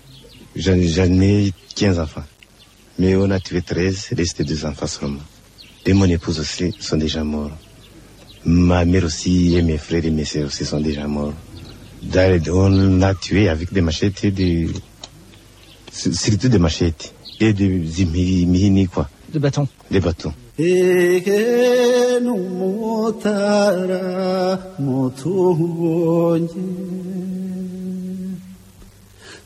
J'en 0.56 0.74
ai 0.74 1.54
15 1.76 2.00
enfants. 2.00 2.24
Mais 3.00 3.16
on 3.16 3.30
a 3.32 3.40
tué 3.40 3.62
13, 3.62 4.10
il 4.12 4.18
reste 4.18 4.42
deux 4.42 4.66
enfants 4.66 4.88
seulement. 4.88 5.20
Et 5.86 5.94
mon 5.94 6.06
épouse 6.06 6.40
aussi 6.40 6.74
sont 6.80 6.98
déjà 6.98 7.24
morts. 7.24 7.52
Ma 8.46 8.86
mère 8.86 9.06
aussi 9.06 9.56
et 9.56 9.62
mes 9.62 9.78
frères 9.78 10.06
et 10.06 10.12
mes 10.12 10.26
soeurs 10.26 10.48
aussi 10.48 10.66
sont 10.66 10.80
déjà 10.80 11.08
morts 11.08 11.34
on 12.52 13.00
l'a 13.00 13.14
tué 13.16 13.50
avec 13.50 13.74
des 13.74 13.82
machettes, 13.82 14.26
des, 14.26 14.70
surtout 15.92 16.50
des 16.50 16.60
machettes 16.60 17.14
et 17.40 17.54
des 17.54 18.06
mini 18.06 18.88
quoi. 18.88 19.10
Des 19.32 19.40
bâtons. 19.40 19.68
Des 19.90 20.00
bâtons. 20.00 20.34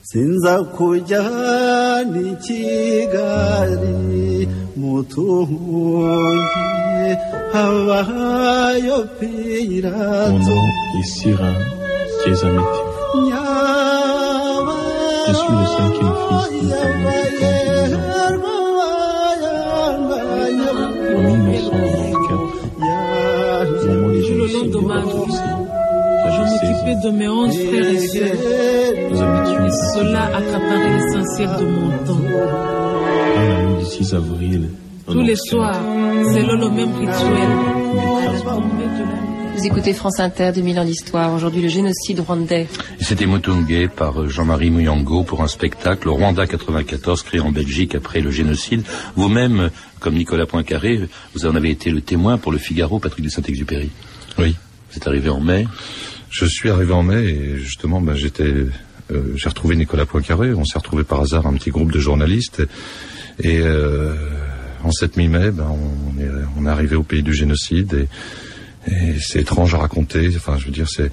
sinza 0.05 0.63
kujyana 0.75 2.25
kigali 2.43 4.47
mutungi 4.77 6.45
habayo 7.53 8.99
pirato 9.17 10.57
Je 12.27 12.33
suis 12.33 12.41
le 15.53 15.65
cinquième 15.77 16.15
fils 16.27 16.49
d'une 16.49 16.69
famille 16.71 17.05
En 21.15 21.21
1994, 21.21 21.85
au 23.83 23.87
moment 23.87 24.09
des 24.09 24.23
génocides 24.23 24.71
de 24.71 24.79
je 26.31 26.39
m'occupais 26.41 26.97
de 27.03 27.09
mes 27.11 27.29
onze 27.29 27.57
frères 27.57 27.89
et 27.89 27.99
sœurs. 27.99 28.39
Et 29.65 29.71
cela 29.93 30.23
accaparait 30.35 30.93
l'essentiel 30.97 31.49
de 31.59 31.65
mon 31.65 31.89
temps. 32.05 32.25
À 33.37 33.39
la 33.43 33.55
nuit 33.65 33.77
du 33.79 33.85
6 33.85 34.13
avril, 34.15 34.69
tous 35.07 35.21
les 35.21 35.35
soirs, 35.35 35.81
selon 36.33 36.55
le 36.55 36.69
même 36.71 36.93
rituel. 36.95 37.49
Vous 39.55 39.65
écoutez 39.65 39.93
France 39.93 40.19
Inter, 40.19 40.51
2000 40.53 40.79
ans 40.79 40.83
d'histoire. 40.83 41.33
Aujourd'hui, 41.33 41.61
le 41.61 41.69
génocide 41.69 42.19
rwandais. 42.19 42.67
C'était 42.99 43.25
Mutungue 43.25 43.89
par 43.89 44.27
Jean-Marie 44.27 44.69
Muyango 44.69 45.23
pour 45.23 45.41
un 45.43 45.47
spectacle 45.47 46.09
Rwanda 46.09 46.45
94 46.45 47.21
créé 47.23 47.39
en 47.39 47.53
Belgique 47.53 47.95
après 47.95 48.19
le 48.19 48.31
génocide. 48.31 48.83
Vous-même, 49.15 49.69
comme 50.01 50.15
Nicolas 50.15 50.45
Poincaré, 50.45 50.99
vous 51.33 51.45
en 51.45 51.55
avez 51.55 51.69
été 51.69 51.89
le 51.89 52.01
témoin 52.01 52.37
pour 52.37 52.51
le 52.51 52.57
Figaro, 52.57 52.99
Patrick 52.99 53.23
de 53.23 53.29
Saint-Exupéry. 53.29 53.91
Oui. 54.39 54.55
Vous 54.91 54.97
êtes 54.97 55.07
arrivé 55.07 55.29
en 55.29 55.39
mai. 55.39 55.65
Je 56.29 56.45
suis 56.45 56.69
arrivé 56.69 56.91
en 56.91 57.03
mai 57.03 57.23
et 57.23 57.57
justement, 57.57 58.01
ben, 58.01 58.13
j'étais, 58.13 58.43
euh, 58.43 59.33
j'ai 59.35 59.47
retrouvé 59.47 59.77
Nicolas 59.77 60.05
Poincaré. 60.05 60.53
On 60.53 60.65
s'est 60.65 60.79
retrouvé 60.79 61.05
par 61.05 61.21
hasard 61.21 61.47
un 61.47 61.53
petit 61.53 61.69
groupe 61.69 61.93
de 61.93 61.99
journalistes 61.99 62.61
et, 63.41 63.59
euh, 63.61 64.15
en 64.83 64.91
cette 64.91 65.15
mi-mai, 65.15 65.51
ben, 65.51 65.67
on, 65.69 66.21
est, 66.21 66.29
on 66.59 66.65
est 66.65 66.69
arrivé 66.69 66.97
au 66.97 67.03
pays 67.03 67.23
du 67.23 67.33
génocide 67.33 67.93
et 67.93 68.07
et 68.87 69.19
c'est 69.19 69.41
étrange 69.41 69.73
à 69.73 69.79
raconter. 69.79 70.29
Enfin, 70.35 70.57
je 70.57 70.65
veux 70.65 70.71
dire, 70.71 70.87
c'est 70.89 71.11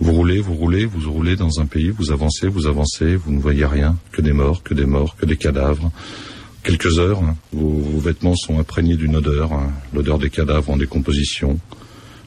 vous 0.00 0.12
roulez, 0.12 0.40
vous 0.40 0.54
roulez, 0.54 0.84
vous 0.84 1.10
roulez 1.10 1.36
dans 1.36 1.58
un 1.58 1.66
pays, 1.66 1.88
vous 1.88 2.12
avancez, 2.12 2.48
vous 2.48 2.66
avancez, 2.66 3.16
vous 3.16 3.32
ne 3.32 3.40
voyez 3.40 3.64
rien, 3.64 3.96
que 4.12 4.20
des 4.20 4.32
morts, 4.32 4.62
que 4.62 4.74
des 4.74 4.84
morts, 4.84 5.16
que 5.16 5.24
des 5.24 5.36
cadavres. 5.36 5.90
Quelques 6.62 6.98
heures, 6.98 7.22
hein, 7.22 7.36
vos, 7.52 7.98
vêtements 7.98 8.34
sont 8.34 8.58
imprégnés 8.58 8.96
d'une 8.96 9.16
odeur, 9.16 9.52
hein, 9.52 9.72
l'odeur 9.94 10.18
des 10.18 10.30
cadavres 10.30 10.70
en 10.70 10.76
décomposition. 10.76 11.58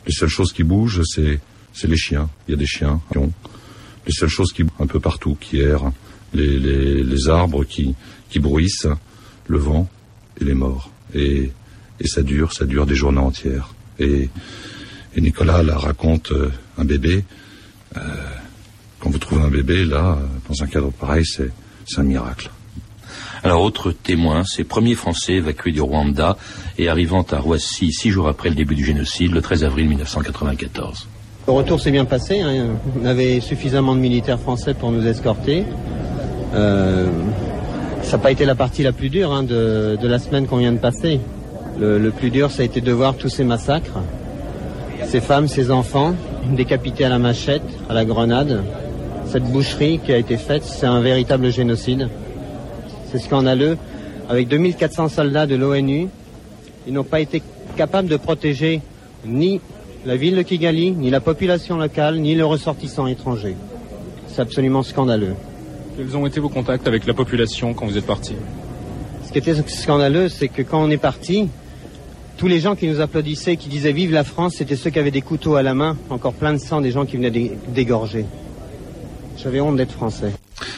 Les 0.08 0.14
seules 0.14 0.30
choses 0.30 0.54
qui 0.54 0.64
bougent, 0.64 1.04
c'est 1.04 1.40
c'est 1.74 1.88
les 1.88 1.98
chiens. 1.98 2.30
Il 2.48 2.52
y 2.52 2.54
a 2.56 2.58
des 2.58 2.66
chiens. 2.66 3.00
Les 3.16 4.12
seules 4.12 4.30
choses 4.30 4.52
qui 4.52 4.66
un 4.80 4.88
peu 4.88 5.00
partout, 5.00 5.38
qui 5.40 5.60
errent, 5.60 5.92
les, 6.34 6.58
les, 6.58 7.04
les 7.04 7.28
arbres 7.30 7.64
qui 7.64 7.96
qui 8.30 8.40
bruissent, 8.40 8.88
le 9.48 9.58
vent 9.58 9.88
et 10.42 10.46
les 10.46 10.56
morts. 10.56 10.90
Et 11.14 11.52
et 12.00 12.08
ça 12.08 12.24
dure, 12.24 12.54
ça 12.54 12.66
dure 12.66 12.86
des 12.86 12.96
journées 12.96 13.20
entières. 13.20 13.74
Et 14.00 14.30
et 15.16 15.22
Nicolas 15.22 15.64
la 15.64 15.78
raconte 15.78 16.32
euh, 16.32 16.52
un 16.78 16.86
bébé. 16.86 17.24
Euh, 17.98 18.02
quand 19.00 19.10
vous 19.10 19.18
trouvez 19.18 19.42
un 19.42 19.50
bébé, 19.50 19.86
là, 19.86 20.18
dans 20.48 20.64
un 20.64 20.68
cadre 20.68 20.92
pareil, 20.92 21.26
c'est, 21.26 21.52
un 21.98 22.04
miracle. 22.04 22.52
Alors, 23.44 23.64
autre 23.64 23.92
témoin, 23.92 24.44
ces 24.44 24.64
premiers 24.64 24.94
Français 24.94 25.34
évacués 25.34 25.72
du 25.72 25.82
Rwanda 25.82 26.38
et 26.78 26.90
arrivant 26.90 27.26
à 27.32 27.40
Roissy 27.40 27.92
six 27.92 28.12
jours 28.12 28.28
après 28.28 28.50
le 28.50 28.56
début 28.56 28.76
du 28.76 28.86
génocide, 28.86 29.32
le 29.32 29.42
13 29.42 29.64
avril 29.64 29.88
1994. 29.88 31.08
Le 31.48 31.54
retour 31.54 31.80
s'est 31.80 31.90
bien 31.90 32.06
passé. 32.06 32.42
Hein. 32.42 32.76
On 33.02 33.06
avait 33.06 33.40
suffisamment 33.40 33.96
de 33.96 34.02
militaires 34.02 34.40
français 34.40 34.76
pour 34.76 34.92
nous 34.92 35.08
escorter. 35.08 35.64
Euh, 36.54 37.10
ça 38.04 38.18
n'a 38.18 38.24
pas 38.24 38.32
été 38.32 38.46
la 38.46 38.56
partie 38.56 38.84
la 38.84 38.92
plus 38.92 39.10
dure 39.10 39.32
hein, 39.32 39.42
de, 39.42 39.98
la 40.02 40.20
semaine 40.20 40.46
qu'on 40.46 40.58
vient 40.58 40.74
de 40.74 40.78
passer. 40.78 41.20
le, 41.80 42.10
plus 42.10 42.30
dur, 42.30 42.52
ça 42.52 42.62
a 42.62 42.66
été 42.66 42.82
de 42.82 42.92
voir 42.92 43.16
tous 43.16 43.30
ces 43.30 43.46
massacres 43.46 44.00
ces 45.06 45.22
femmes, 45.22 45.48
ces 45.48 45.72
enfants, 45.72 46.16
décapités 46.52 47.06
à 47.06 47.10
la 47.10 47.20
machette, 47.20 47.64
à 47.90 47.94
la 47.94 48.06
grenade. 48.06 48.64
Cette 49.26 49.44
boucherie 49.44 50.00
qui 50.00 50.14
a 50.14 50.18
été 50.18 50.38
faite, 50.38 50.64
c'est 50.64 50.86
un 50.86 51.02
véritable 51.02 51.52
génocide. 51.52 52.10
C'est 53.12 53.20
scandaleux. 53.20 53.78
Avec 54.30 54.48
2400 54.48 55.10
soldats 55.10 55.48
de 55.48 55.56
l'ONU, 55.56 56.08
ils 56.88 56.94
n'ont 56.94 57.04
pas 57.04 57.20
été 57.20 57.42
capables 57.76 58.08
de 58.08 58.18
protéger 58.18 58.82
ni 59.26 59.62
la 60.06 60.16
ville 60.16 60.36
de 60.36 60.42
Kigali, 60.42 60.92
ni 60.92 61.10
la 61.10 61.20
population 61.20 61.78
locale, 61.78 62.20
ni 62.20 62.36
le 62.36 62.46
ressortissant 62.46 63.08
étranger. 63.08 63.56
C'est 64.28 64.42
absolument 64.42 64.84
scandaleux. 64.84 65.34
Quels 65.98 66.16
ont 66.16 66.26
été 66.26 66.40
vos 66.40 66.50
contacts 66.50 66.88
avec 66.88 67.06
la 67.06 67.14
population 67.14 67.74
quand 67.74 67.86
vous 67.86 67.98
êtes 67.98 68.06
parti? 68.06 68.36
Ce 69.26 69.32
qui 69.32 69.40
était 69.40 69.56
scandaleux, 69.68 70.30
c'est 70.30 70.48
que 70.48 70.62
quand 70.62 70.82
on 70.82 70.90
est 70.90 70.98
parti, 70.98 71.50
tous 72.40 72.48
les 72.48 72.62
gens 72.62 72.78
qui 72.78 72.88
nous 72.88 73.02
applaudissaient, 73.02 73.58
qui 73.58 73.68
disaient 73.68 73.92
vive 73.92 74.14
la 74.14 74.24
France, 74.24 74.56
c'était 74.56 74.78
ceux 74.78 74.90
qui 74.90 74.98
avaient 74.98 75.12
des 75.12 75.22
couteaux 75.22 75.56
à 75.56 75.62
la 75.62 75.74
main, 75.74 75.98
encore 76.10 76.34
plein 76.34 76.54
de 76.54 76.58
sang, 76.58 76.80
des 76.80 76.92
gens 76.92 77.06
qui 77.06 77.18
venaient 77.18 77.52
d'égorger. 77.68 78.26
J'avais 79.36 79.60
honte 79.60 79.76
d'être 79.76 79.92
français. 79.92 80.32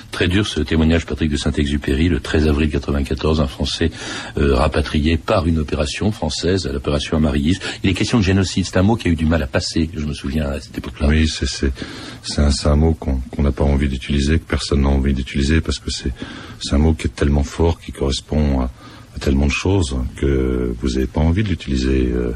Très 0.10 0.28
dur 0.28 0.48
ce 0.48 0.62
témoignage, 0.62 1.06
Patrick 1.06 1.30
de 1.30 1.38
Saint-Exupéry, 1.38 2.10
le 2.10 2.20
13 2.20 2.48
avril 2.48 2.72
94, 2.72 3.42
un 3.42 3.48
Français 3.48 3.92
euh, 4.38 4.56
rapatrié 4.56 5.18
par 5.18 5.46
une 5.46 5.60
opération 5.60 6.12
française, 6.12 6.68
l'opération 6.68 7.18
Amarillis. 7.18 7.60
Il 7.84 7.92
est 7.92 7.94
question 7.94 8.18
de 8.18 8.24
génocide, 8.24 8.66
c'est 8.66 8.78
un 8.78 8.84
mot 8.84 8.96
qui 8.96 9.10
a 9.10 9.12
eu 9.12 9.16
du 9.16 9.28
mal 9.28 9.44
à 9.44 9.48
passer, 9.48 9.88
je 9.96 10.06
me 10.06 10.14
souviens 10.14 10.50
à 10.50 10.60
cette 10.60 10.80
époque-là. 10.80 11.10
Oui, 11.10 11.28
c'est 11.28 12.42
un, 12.42 12.50
un, 12.66 12.76
mot 12.76 12.96
qu'on 12.96 13.44
n'a 13.44 13.52
pas 13.52 13.64
envie 13.64 13.88
d'utiliser, 13.88 14.40
que 14.40 14.46
personne 14.46 14.82
n'a 14.82 14.90
envie 14.90 15.14
d'utiliser, 15.14 15.62
parce 15.62 15.78
que 15.78 15.92
c'est 15.92 16.74
un 16.74 16.80
mot 16.80 16.94
qui 16.94 17.06
est 17.06 17.16
tellement 17.16 17.44
fort, 17.44 17.80
qui 17.80 17.92
correspond 17.92 18.62
à, 18.62 18.72
tellement 19.20 19.48
de 19.48 19.52
choses, 19.52 19.98
que 20.16 20.74
vous 20.82 20.90
n'avez 20.90 21.08
pas 21.08 21.22
envie 21.22 21.44
de 21.44 21.50
l'utiliser. 21.50 22.10
Euh, 22.14 22.32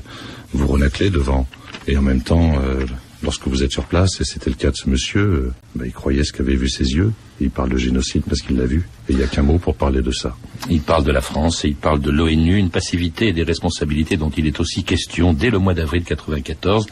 vous 0.54 0.68
renaclez 0.68 1.10
devant. 1.10 1.48
Et 1.88 1.98
en 1.98 2.02
même 2.02 2.22
temps, 2.22 2.56
euh, 2.64 2.86
lorsque 3.22 3.48
vous 3.48 3.64
êtes 3.64 3.72
sur 3.72 3.84
place, 3.84 4.20
et 4.22 4.24
c'était 4.24 4.50
le 4.50 4.56
cas 4.56 4.72
de 4.72 4.76
ce 4.76 4.90
monsieur, 4.90 5.22
euh, 5.22 5.54
bah, 5.76 5.86
il 5.86 5.92
croyait 5.92 6.24
ce 6.24 6.32
qu'avait 6.32 6.56
vu 6.56 6.70
ses 6.70 6.94
yeux. 6.94 7.12
il 7.42 7.50
parle 7.50 7.70
de 7.70 7.78
génocide 7.78 8.24
parce 8.28 8.42
qu'il 8.42 8.58
l'a 8.58 8.66
vu. 8.66 8.88
Et 9.10 9.12
il 9.12 9.18
n'y 9.18 9.24
a 9.24 9.28
qu'un 9.28 9.44
mot 9.44 9.58
pour 9.58 9.76
parler 9.76 10.02
de 10.02 10.12
ça. 10.12 10.36
Il 10.70 10.82
parle 10.82 11.04
de 11.04 11.12
la 11.12 11.22
France 11.22 11.66
et 11.66 11.70
il 11.70 11.76
parle 11.76 12.00
de 12.00 12.10
l'ONU, 12.10 12.58
une 12.58 12.70
passivité 12.70 13.28
et 13.28 13.34
des 13.34 13.44
responsabilités 13.44 14.18
dont 14.18 14.32
il 14.32 14.48
est 14.48 14.60
aussi 14.60 14.84
question 14.84 15.34
dès 15.34 15.50
le 15.50 15.60
mois 15.60 15.74
d'avril 15.74 16.04
94 16.04 16.88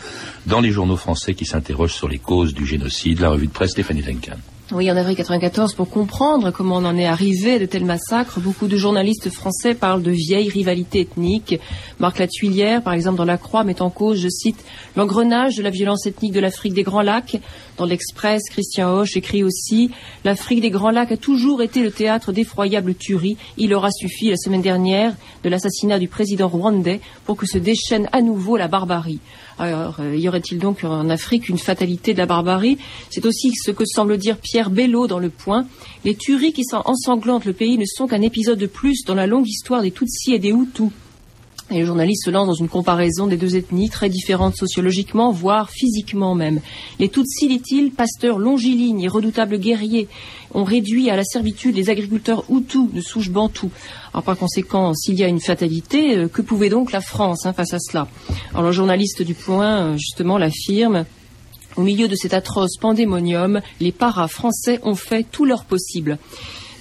dans 0.46 0.60
les 0.60 0.72
journaux 0.72 0.98
français 0.98 1.34
qui 1.34 1.46
s'interrogent 1.46 1.94
sur 1.94 2.08
les 2.08 2.20
causes 2.20 2.54
du 2.54 2.66
génocide. 2.66 3.20
La 3.20 3.30
revue 3.30 3.48
de 3.48 3.54
presse 3.54 3.72
Stéphanie 3.72 4.04
Duncan. 4.04 4.38
Oui, 4.76 4.92
en 4.92 4.98
avril 4.98 5.16
94, 5.16 5.76
pour 5.76 5.88
comprendre 5.88 6.50
comment 6.50 6.78
on 6.78 6.86
en 6.86 6.98
est 6.98 7.06
arrivé 7.06 7.60
de 7.60 7.68
tels 7.68 7.86
massacres, 7.86 8.40
beaucoup 8.40 8.68
de 8.68 8.76
journalistes 8.76 9.30
français 9.30 9.76
parlent 9.76 10.02
de 10.02 10.10
vieilles 10.10 10.50
rivalités 10.50 11.02
ethniques. 11.02 11.60
Marc 12.00 12.18
Latuilière, 12.18 12.82
par 12.82 12.94
exemple, 12.94 13.18
dans 13.18 13.26
La 13.26 13.38
Croix, 13.38 13.64
met 13.64 13.84
en 13.84 13.92
cause, 13.92 14.20
je 14.20 14.30
cite, 14.30 14.66
l'engrenage 14.96 15.58
de 15.58 15.62
la 15.62 15.70
violence 15.70 16.08
ethnique 16.08 16.32
de 16.32 16.40
l'Afrique 16.40 16.74
des 16.74 16.82
Grands 16.82 17.04
Lacs. 17.04 17.40
Dans 17.78 17.86
l'Express, 17.86 18.42
Christian 18.50 18.92
Hoche 18.92 19.16
écrit 19.16 19.44
aussi, 19.44 19.92
l'Afrique 20.24 20.62
des 20.62 20.72
Grands 20.72 20.90
Lacs 20.90 21.12
a 21.12 21.18
toujours 21.18 21.62
été 21.62 21.84
le 21.84 21.92
théâtre 21.92 22.32
d'effroyables 22.32 22.96
tueries. 22.96 23.38
Il 23.58 23.76
aura 23.76 23.92
suffi 23.92 24.32
la 24.32 24.38
semaine 24.38 24.64
dernière 24.64 25.14
de 25.44 25.50
l'assassinat 25.50 26.00
du 26.00 26.08
président 26.08 26.48
rwandais 26.48 27.00
pour 27.26 27.38
que 27.38 27.46
se 27.46 27.60
déchaîne 27.60 28.10
à 28.12 28.22
nouveau 28.22 28.58
la 28.58 28.68
barbarie. 28.68 29.20
Alors, 29.60 29.98
euh, 30.00 30.16
y 30.16 30.28
aurait-il 30.28 30.58
donc 30.58 30.84
en 30.84 31.10
Afrique 31.10 31.48
une 31.48 31.60
fatalité 31.60 32.14
de 32.14 32.18
la 32.18 32.26
barbarie? 32.26 32.80
C'est 33.12 33.26
aussi 33.26 33.52
ce 33.54 33.70
que 33.70 33.84
semble 33.86 34.18
dire 34.18 34.38
Pierre 34.38 34.63
Bello 34.70 35.08
dans 35.08 35.20
Le 35.20 35.30
Point. 35.30 35.66
Les 36.06 36.16
tueries 36.16 36.54
qui 36.54 36.64
ensanglantent 36.72 37.46
le 37.46 37.54
pays 37.54 37.78
ne 37.78 37.86
sont 37.86 38.08
qu'un 38.08 38.22
épisode 38.22 38.60
de 38.60 38.66
plus 38.68 39.04
dans 39.06 39.16
la 39.16 39.28
longue 39.28 39.48
histoire 39.48 39.82
des 39.82 39.92
Tutsis 39.92 40.34
et 40.34 40.40
des 40.40 40.52
Hutus. 40.52 40.90
Et 41.72 41.80
le 41.80 41.86
journaliste 41.86 42.26
se 42.26 42.30
lance 42.30 42.46
dans 42.46 42.54
une 42.54 42.68
comparaison 42.68 43.26
des 43.26 43.38
deux 43.38 43.56
ethnies 43.56 43.90
très 43.90 44.10
différentes 44.10 44.56
sociologiquement, 44.56 45.32
voire 45.32 45.70
physiquement 45.70 46.36
même. 46.36 46.60
Les 47.00 47.10
Tutsis, 47.10 47.48
dit-il, 47.48 47.92
pasteurs 47.92 48.38
longilignes 48.38 49.02
et 49.02 49.08
redoutables 49.08 49.58
guerriers, 49.58 50.08
ont 50.54 50.66
réduit 50.66 51.10
à 51.10 51.16
la 51.16 51.24
servitude 51.24 51.76
les 51.76 51.90
agriculteurs 51.90 52.44
Hutus 52.50 52.92
de 52.92 53.02
souche 53.02 53.30
bantou. 53.30 53.72
Alors 54.14 54.24
par 54.24 54.38
conséquent, 54.38 54.94
s'il 54.94 55.16
y 55.16 55.24
a 55.24 55.28
une 55.28 55.40
fatalité, 55.40 56.18
euh, 56.18 56.28
que 56.28 56.42
pouvait 56.42 56.70
donc 56.70 56.92
la 56.92 57.02
France 57.02 57.46
hein, 57.46 57.54
face 57.54 57.74
à 57.74 57.80
cela? 57.80 58.08
Alors 58.52 58.66
le 58.66 58.72
journaliste 58.72 59.24
du 59.24 59.34
Point, 59.34 59.94
euh, 59.94 59.98
justement, 59.98 60.38
l'affirme. 60.38 61.06
Au 61.76 61.82
milieu 61.82 62.08
de 62.08 62.16
cet 62.16 62.34
atroce 62.34 62.78
pandémonium, 62.78 63.62
les 63.80 63.92
paras 63.92 64.28
français 64.28 64.80
ont 64.84 64.96
fait 64.96 65.24
tout 65.24 65.46
leur 65.46 65.66
possible. 65.66 66.20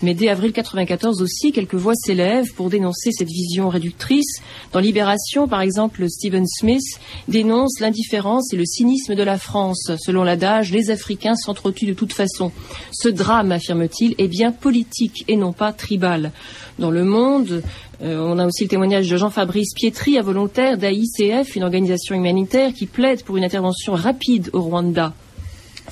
Mais 0.02 0.14
dès 0.14 0.28
avril 0.28 0.52
94 0.52 1.22
aussi, 1.22 1.52
quelques 1.52 1.76
voix 1.76 1.94
s'élèvent 1.94 2.52
pour 2.54 2.70
dénoncer 2.70 3.10
cette 3.12 3.28
vision 3.28 3.68
réductrice. 3.68 4.40
Dans 4.72 4.80
Libération, 4.80 5.46
par 5.46 5.60
exemple, 5.60 6.08
Stephen 6.08 6.46
Smith 6.46 6.82
dénonce 7.28 7.78
l'indifférence 7.78 8.52
et 8.52 8.56
le 8.56 8.64
cynisme 8.64 9.14
de 9.14 9.22
la 9.22 9.38
France. 9.38 9.92
Selon 9.98 10.24
l'adage, 10.24 10.72
les 10.72 10.90
Africains 10.90 11.36
s'entretuent 11.36 11.86
de 11.86 11.94
toute 11.94 12.12
façon. 12.12 12.50
Ce 12.90 13.08
drame, 13.08 13.52
affirme-t-il, 13.52 14.16
est 14.18 14.28
bien 14.28 14.50
politique 14.50 15.24
et 15.28 15.36
non 15.36 15.52
pas 15.52 15.72
tribal. 15.72 16.32
Dans 16.78 16.90
Le 16.90 17.04
Monde, 17.04 17.62
euh, 18.02 18.18
on 18.18 18.38
a 18.38 18.46
aussi 18.46 18.64
le 18.64 18.68
témoignage 18.68 19.08
de 19.08 19.16
Jean-Fabrice 19.16 19.74
Pietri, 19.74 20.18
un 20.18 20.22
volontaire 20.22 20.78
d'AICF, 20.78 21.54
une 21.54 21.62
organisation 21.62 22.16
humanitaire 22.16 22.72
qui 22.72 22.86
plaide 22.86 23.22
pour 23.22 23.36
une 23.36 23.44
intervention 23.44 23.94
rapide 23.94 24.50
au 24.52 24.62
Rwanda. 24.62 25.12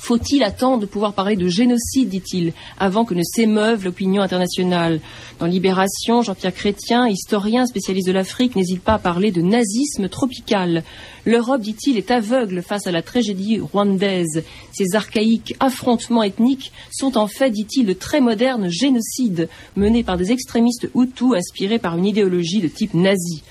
Faut-il 0.03 0.41
attendre 0.41 0.79
de 0.79 0.87
pouvoir 0.87 1.13
parler 1.13 1.35
de 1.35 1.47
génocide, 1.47 2.09
dit-il, 2.09 2.53
avant 2.79 3.05
que 3.05 3.13
ne 3.13 3.21
s'émeuve 3.21 3.85
l'opinion 3.85 4.23
internationale? 4.23 4.99
Dans 5.39 5.45
Libération, 5.45 6.23
Jean-Pierre 6.23 6.55
Chrétien, 6.55 7.07
historien 7.07 7.67
spécialiste 7.67 8.07
de 8.07 8.11
l'Afrique, 8.11 8.55
n'hésite 8.55 8.81
pas 8.81 8.95
à 8.95 8.97
parler 8.97 9.29
de 9.29 9.43
nazisme 9.43 10.09
tropical. 10.09 10.83
L'Europe, 11.23 11.61
dit-il, 11.61 11.99
est 11.99 12.09
aveugle 12.09 12.63
face 12.63 12.87
à 12.87 12.91
la 12.91 13.03
tragédie 13.03 13.59
rwandaise. 13.59 14.43
Ces 14.71 14.95
archaïques 14.95 15.55
affrontements 15.59 16.23
ethniques 16.23 16.71
sont 16.91 17.15
en 17.15 17.27
fait, 17.27 17.51
dit-il, 17.51 17.85
de 17.85 17.93
très 17.93 18.21
modernes 18.21 18.69
génocides 18.69 19.49
menés 19.75 20.03
par 20.03 20.17
des 20.17 20.31
extrémistes 20.31 20.89
hutus 20.95 21.35
inspirés 21.35 21.77
par 21.77 21.95
une 21.95 22.07
idéologie 22.07 22.59
de 22.59 22.69
type 22.69 22.95
nazi. 22.95 23.43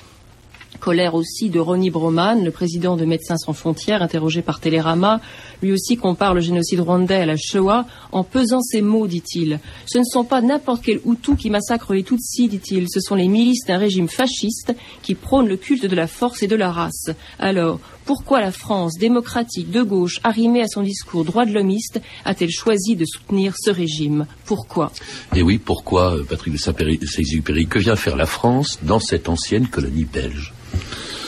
Colère 0.80 1.14
aussi 1.14 1.50
de 1.50 1.60
Ronnie 1.60 1.90
Broman, 1.90 2.42
le 2.42 2.50
président 2.50 2.96
de 2.96 3.04
Médecins 3.04 3.36
sans 3.36 3.52
frontières, 3.52 4.02
interrogé 4.02 4.42
par 4.42 4.58
Télérama. 4.58 5.20
Lui 5.62 5.72
aussi 5.72 5.96
compare 5.96 6.34
le 6.34 6.40
génocide 6.40 6.80
rwandais 6.80 7.16
à 7.16 7.26
la 7.26 7.36
Shoah 7.36 7.86
en 8.10 8.24
pesant 8.24 8.62
ses 8.62 8.82
mots, 8.82 9.06
dit-il. 9.06 9.60
Ce 9.86 9.98
ne 9.98 10.04
sont 10.04 10.24
pas 10.24 10.40
n'importe 10.40 10.82
quel 10.84 11.00
Hutu 11.06 11.36
qui 11.36 11.50
massacre 11.50 11.94
les 11.94 12.02
Tutsis, 12.02 12.48
dit-il. 12.48 12.86
Ce 12.90 13.00
sont 13.00 13.14
les 13.14 13.28
milices 13.28 13.66
d'un 13.66 13.78
régime 13.78 14.08
fasciste 14.08 14.74
qui 15.02 15.14
prônent 15.14 15.48
le 15.48 15.56
culte 15.56 15.86
de 15.86 15.94
la 15.94 16.06
force 16.06 16.42
et 16.42 16.48
de 16.48 16.56
la 16.56 16.72
race. 16.72 17.10
Alors, 17.38 17.78
pourquoi 18.10 18.40
la 18.40 18.50
France 18.50 18.94
démocratique 18.98 19.70
de 19.70 19.82
gauche, 19.82 20.18
arrimée 20.24 20.62
à 20.62 20.66
son 20.66 20.82
discours 20.82 21.24
droit 21.24 21.46
de 21.46 21.52
l'homiste, 21.52 22.00
a-t-elle 22.24 22.50
choisi 22.50 22.96
de 22.96 23.04
soutenir 23.04 23.54
ce 23.56 23.70
régime? 23.70 24.26
Pourquoi? 24.46 24.90
Et 25.36 25.42
oui, 25.42 25.58
pourquoi, 25.58 26.16
euh, 26.16 26.24
Patrick 26.24 26.54
de 26.54 26.58
Saint-Exupéry? 26.58 27.68
Que 27.68 27.78
vient 27.78 27.94
faire 27.94 28.16
la 28.16 28.26
France 28.26 28.80
dans 28.82 28.98
cette 28.98 29.28
ancienne 29.28 29.68
colonie 29.68 30.06
belge? 30.06 30.52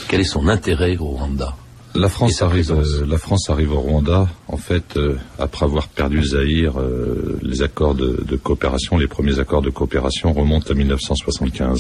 Quel 0.09 0.23
est 0.23 0.25
son 0.25 0.49
intérêt 0.49 0.97
au 0.97 1.05
Rwanda? 1.05 1.55
La 1.95 2.09
France, 2.09 2.43
arrive, 2.43 2.73
euh, 2.73 3.07
la 3.07 3.19
France 3.19 3.49
arrive 3.49 3.71
au 3.71 3.79
Rwanda, 3.79 4.29
en 4.49 4.57
fait, 4.57 4.97
euh, 4.97 5.19
après 5.39 5.65
avoir 5.65 5.87
perdu 5.87 6.25
euh, 6.35 7.39
les 7.43 7.63
accords 7.63 7.95
de, 7.95 8.25
de, 8.27 8.37
coopération, 8.37 8.99
les 8.99 9.07
premiers 9.07 9.39
accords 9.39 9.63
de 9.63 9.71
coopération 9.71 10.33
remontent 10.33 10.69
à 10.69 10.75
1975. 10.75 11.79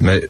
Mais 0.00 0.28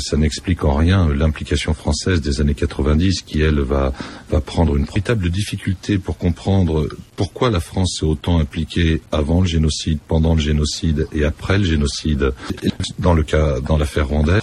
ça 0.00 0.16
n'explique 0.16 0.64
en 0.64 0.74
rien 0.74 1.08
l'implication 1.08 1.74
française 1.74 2.20
des 2.20 2.40
années 2.40 2.54
90 2.54 3.22
qui, 3.22 3.40
elle, 3.42 3.60
va, 3.60 3.92
va 4.30 4.40
prendre 4.40 4.76
une 4.76 4.84
véritable 4.84 5.30
difficulté 5.30 5.98
pour 5.98 6.18
comprendre 6.18 6.88
pourquoi 7.16 7.50
la 7.50 7.60
France 7.60 7.98
s'est 7.98 8.06
autant 8.06 8.38
impliquée 8.38 9.02
avant 9.12 9.40
le 9.40 9.46
génocide, 9.46 9.98
pendant 10.08 10.34
le 10.34 10.40
génocide 10.40 11.06
et 11.12 11.24
après 11.24 11.58
le 11.58 11.64
génocide. 11.64 12.32
Dans 12.98 13.14
le 13.14 13.22
cas, 13.22 13.60
dans 13.60 13.76
l'affaire 13.76 14.08
rwandaise, 14.08 14.42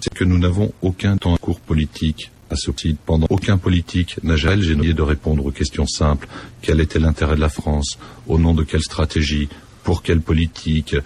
c'est 0.00 0.14
que 0.14 0.24
nous 0.24 0.38
n'avons 0.38 0.72
aucun 0.82 1.16
temps 1.16 1.36
cours 1.36 1.60
politique 1.60 2.30
à 2.50 2.56
ce 2.56 2.70
titre. 2.70 2.98
Pendant 3.06 3.26
aucun 3.30 3.58
politique 3.58 4.22
n'a 4.22 4.36
jamais 4.36 4.62
génocide 4.62 4.96
de 4.96 5.02
répondre 5.02 5.46
aux 5.46 5.52
questions 5.52 5.86
simples. 5.86 6.28
Quel 6.62 6.80
était 6.80 6.98
l'intérêt 6.98 7.36
de 7.36 7.40
la 7.40 7.48
France? 7.48 7.98
Au 8.26 8.38
nom 8.38 8.54
de 8.54 8.64
quelle 8.64 8.82
stratégie? 8.82 9.48
Pour 9.84 10.02
quelle 10.02 10.20
politique? 10.20 10.96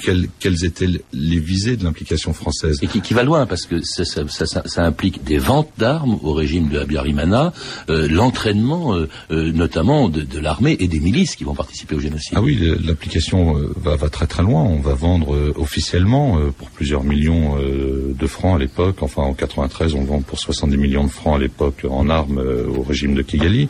Quelles, 0.00 0.64
étaient 0.64 0.88
les 1.12 1.38
visées 1.38 1.76
de 1.76 1.84
l'implication 1.84 2.32
française. 2.32 2.78
Et 2.82 2.86
qui, 2.86 3.14
va 3.14 3.22
loin, 3.22 3.46
parce 3.46 3.66
que 3.66 3.80
ça, 3.82 4.84
implique 4.84 5.24
des 5.24 5.38
ventes 5.38 5.70
d'armes 5.78 6.18
au 6.22 6.32
régime 6.32 6.68
de 6.68 6.78
Abiyarimana, 6.78 7.52
euh, 7.88 8.08
l'entraînement 8.08 8.94
euh, 8.94 9.08
euh, 9.30 9.52
notamment 9.52 10.08
de, 10.08 10.38
l'armée 10.38 10.76
et 10.80 10.88
des 10.88 11.00
milices 11.00 11.36
qui 11.36 11.44
vont 11.44 11.54
participer 11.54 11.94
au 11.94 12.00
génocide. 12.00 12.32
Ah 12.34 12.42
oui, 12.42 12.58
l'implication 12.82 13.54
va, 13.76 13.96
très 14.08 14.26
très 14.26 14.42
loin. 14.42 14.62
On 14.62 14.80
va 14.80 14.94
vendre 14.94 15.52
officiellement 15.56 16.38
pour 16.56 16.70
plusieurs 16.70 17.04
millions 17.04 17.56
de 17.58 18.26
francs 18.26 18.56
à 18.56 18.58
l'époque. 18.58 19.02
Enfin, 19.02 19.22
en 19.22 19.34
93, 19.34 19.94
on 19.94 20.04
vend 20.04 20.20
pour 20.22 20.38
70 20.38 20.76
millions 20.76 21.04
de 21.04 21.10
francs 21.10 21.36
à 21.36 21.38
l'époque 21.38 21.86
en 21.88 22.08
armes 22.08 22.42
au 22.76 22.82
régime 22.82 23.14
de 23.14 23.22
Kigali. 23.22 23.68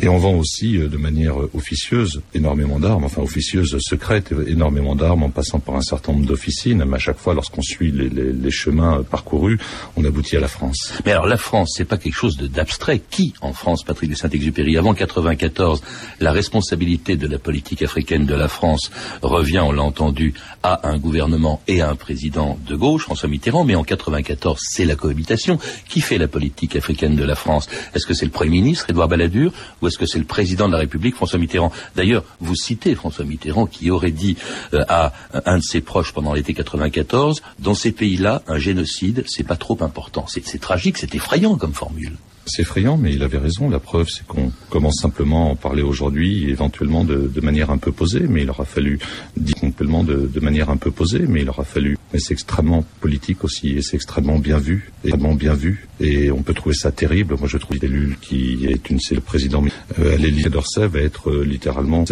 Et 0.00 0.08
on 0.08 0.18
vend 0.18 0.34
aussi 0.34 0.78
de 0.78 0.96
manière 0.96 1.36
officieuse 1.54 2.20
énormément 2.34 2.78
d'armes, 2.78 3.04
enfin 3.04 3.22
officieuse 3.22 3.76
secrète, 3.80 4.32
énormément 4.46 4.94
d'armes 4.94 5.22
en 5.22 5.30
passant 5.30 5.58
par 5.58 5.76
un 5.76 5.80
certain 5.80 6.12
nombre 6.12 6.26
d'officines, 6.26 6.84
mais 6.84 6.96
à 6.96 6.98
chaque 6.98 7.18
fois, 7.18 7.32
lorsqu'on 7.32 7.62
suit 7.62 7.90
les, 7.90 8.08
les, 8.10 8.32
les, 8.32 8.50
chemins 8.50 9.02
parcourus, 9.02 9.58
on 9.96 10.04
aboutit 10.04 10.36
à 10.36 10.40
la 10.40 10.48
France. 10.48 10.92
Mais 11.04 11.12
alors 11.12 11.26
la 11.26 11.38
France, 11.38 11.74
c'est 11.76 11.84
pas 11.86 11.96
quelque 11.96 12.14
chose 12.14 12.36
d'abstrait. 12.36 13.00
Qui 13.10 13.32
en 13.40 13.52
France, 13.52 13.84
Patrick 13.84 14.10
de 14.10 14.14
Saint-Exupéry? 14.14 14.76
Avant 14.76 14.94
94, 14.94 15.82
la 16.20 16.32
responsabilité 16.32 17.16
de 17.16 17.26
la 17.26 17.38
politique 17.38 17.82
africaine 17.82 18.26
de 18.26 18.34
la 18.34 18.48
France 18.48 18.90
revient, 19.22 19.60
on 19.60 19.72
l'a 19.72 19.82
entendu, 19.82 20.34
à 20.62 20.88
un 20.88 20.98
gouvernement 20.98 21.62
et 21.68 21.80
à 21.80 21.88
un 21.88 21.96
président 21.96 22.58
de 22.66 22.76
gauche, 22.76 23.04
François 23.04 23.28
Mitterrand, 23.28 23.64
mais 23.64 23.76
en 23.76 23.84
94, 23.84 24.58
c'est 24.60 24.84
la 24.84 24.96
cohabitation. 24.96 25.58
Qui 25.88 26.00
fait 26.00 26.18
la 26.18 26.28
politique 26.28 26.76
africaine 26.76 27.16
de 27.16 27.24
la 27.24 27.34
France 27.34 27.68
Est-ce 27.94 28.06
que 28.06 28.14
c'est 28.14 28.24
le 28.24 28.30
Premier 28.30 28.50
ministre, 28.50 28.86
Édouard 28.90 29.08
Balladur, 29.08 29.52
est-ce 29.86 29.98
que 29.98 30.06
c'est 30.06 30.18
le 30.18 30.24
président 30.24 30.66
de 30.66 30.72
la 30.72 30.78
République, 30.78 31.14
François 31.14 31.38
Mitterrand? 31.38 31.72
D'ailleurs, 31.94 32.24
vous 32.40 32.54
citez 32.54 32.94
François 32.94 33.24
Mitterrand 33.24 33.66
qui 33.66 33.90
aurait 33.90 34.10
dit 34.10 34.36
euh, 34.74 34.84
à 34.88 35.12
un 35.44 35.58
de 35.58 35.62
ses 35.62 35.80
proches 35.80 36.12
pendant 36.12 36.32
l'été 36.32 36.54
94, 36.54 37.42
dans 37.58 37.74
ces 37.74 37.92
pays-là, 37.92 38.42
un 38.46 38.58
génocide, 38.58 39.24
c'est 39.26 39.46
pas 39.46 39.56
trop 39.56 39.78
important. 39.80 40.26
C'est 40.28 40.60
tragique, 40.60 40.98
c'est 40.98 41.14
effrayant 41.14 41.56
comme 41.56 41.74
formule. 41.74 42.16
C'est 42.46 42.62
effrayant, 42.62 42.96
mais 42.96 43.12
il 43.12 43.24
avait 43.24 43.38
raison. 43.38 43.68
La 43.68 43.80
preuve, 43.80 44.08
c'est 44.08 44.24
qu'on 44.24 44.52
commence 44.70 45.00
simplement 45.02 45.48
à 45.48 45.50
en 45.50 45.56
parler 45.56 45.82
aujourd'hui, 45.82 46.48
éventuellement 46.48 47.02
de, 47.02 47.28
de, 47.32 47.40
manière 47.40 47.70
un 47.70 47.78
peu 47.78 47.90
posée, 47.90 48.24
mais 48.28 48.42
il 48.42 48.50
aura 48.50 48.64
fallu 48.64 49.00
dire 49.36 49.56
complètement 49.56 50.04
de, 50.04 50.30
de, 50.32 50.40
manière 50.40 50.70
un 50.70 50.76
peu 50.76 50.92
posée, 50.92 51.24
mais 51.28 51.42
il 51.42 51.48
aura 51.48 51.64
fallu. 51.64 51.98
Mais 52.12 52.20
c'est 52.20 52.34
extrêmement 52.34 52.84
politique 53.00 53.42
aussi, 53.42 53.70
et 53.70 53.82
c'est 53.82 53.96
extrêmement 53.96 54.38
bien 54.38 54.58
vu, 54.58 54.92
extrêmement 55.02 55.34
bien 55.34 55.54
vu, 55.54 55.88
et 55.98 56.30
on 56.30 56.42
peut 56.42 56.54
trouver 56.54 56.76
ça 56.76 56.92
terrible. 56.92 57.34
Moi, 57.36 57.48
je 57.48 57.58
trouve 57.58 57.78
l'élu 57.82 58.16
qui 58.20 58.66
est 58.66 58.90
une, 58.90 59.00
c'est 59.00 59.16
le 59.16 59.20
président, 59.20 59.64
euh, 59.98 60.16
l'Élysée 60.16 60.48
d'Orsay 60.48 60.86
va 60.86 61.00
être 61.00 61.30
euh, 61.30 61.44
littéralement 61.44 62.04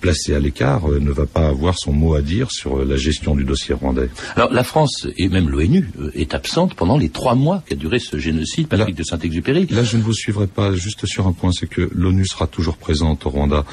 placé 0.00 0.34
à 0.34 0.40
l'écart, 0.40 0.90
euh, 0.90 0.98
ne 0.98 1.10
va 1.10 1.26
pas 1.26 1.48
avoir 1.48 1.74
son 1.78 1.92
mot 1.92 2.14
à 2.14 2.22
dire 2.22 2.50
sur 2.50 2.78
euh, 2.78 2.84
la 2.84 2.96
gestion 2.96 3.34
du 3.34 3.44
dossier 3.44 3.74
rwandais. 3.74 4.08
Alors 4.34 4.52
la 4.52 4.64
France 4.64 5.06
et 5.16 5.28
même 5.28 5.48
l'ONU 5.48 5.90
euh, 6.00 6.10
est 6.14 6.34
absente 6.34 6.74
pendant 6.74 6.96
les 6.96 7.10
trois 7.10 7.34
mois 7.34 7.62
qu'a 7.66 7.76
duré 7.76 7.98
ce 7.98 8.18
génocide, 8.18 8.68
Patrick 8.68 8.96
de 8.96 9.02
Saint-Exupéry. 9.02 9.66
Là, 9.70 9.84
je 9.84 9.96
ne 9.96 10.02
vous 10.02 10.14
suivrai 10.14 10.46
pas 10.46 10.74
juste 10.74 11.06
sur 11.06 11.26
un 11.26 11.32
point, 11.32 11.52
c'est 11.52 11.68
que 11.68 11.88
l'ONU 11.94 12.26
sera 12.26 12.46
toujours 12.46 12.76
présente 12.76 13.26
au 13.26 13.30
Rwanda. 13.30 13.64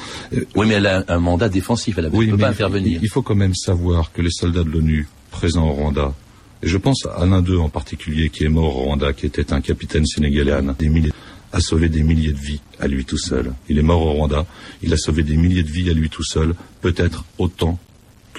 Oui, 0.54 0.66
mais 0.68 0.74
elle 0.74 0.86
a 0.86 1.04
un 1.08 1.18
mandat 1.18 1.48
défensif, 1.48 1.96
elle 1.98 2.10
ne 2.10 2.10
peut 2.10 2.36
pas 2.36 2.48
intervenir. 2.48 3.00
Il 3.02 3.08
faut 3.08 3.22
quand 3.22 3.34
même 3.34 3.54
savoir 3.54 4.12
que 4.12 4.22
les 4.22 4.30
soldats 4.30 4.64
de 4.64 4.70
l'ONU 4.70 5.08
présents 5.30 5.68
au 5.68 5.72
Rwanda, 5.72 6.14
et 6.62 6.66
je 6.66 6.76
pense 6.76 7.06
à 7.16 7.24
l'un 7.24 7.40
d'eux 7.40 7.58
en 7.58 7.68
particulier 7.68 8.30
qui 8.30 8.44
est 8.44 8.48
mort 8.48 8.76
au 8.76 8.82
Rwanda, 8.84 9.12
qui 9.12 9.26
était 9.26 9.52
un 9.52 9.60
capitaine 9.60 10.04
sénégalais, 10.04 10.58
des 10.78 10.88
milliers 10.88 11.12
a 11.52 11.60
sauvé 11.60 11.88
des 11.88 12.02
milliers 12.02 12.32
de 12.32 12.38
vies 12.38 12.60
à 12.78 12.86
lui 12.86 13.04
tout 13.04 13.18
seul. 13.18 13.52
Il 13.68 13.78
est 13.78 13.82
mort 13.82 14.02
au 14.02 14.12
Rwanda, 14.12 14.46
il 14.82 14.92
a 14.92 14.96
sauvé 14.96 15.22
des 15.22 15.36
milliers 15.36 15.62
de 15.62 15.70
vies 15.70 15.90
à 15.90 15.94
lui 15.94 16.10
tout 16.10 16.24
seul, 16.24 16.54
peut-être 16.80 17.24
autant 17.38 17.78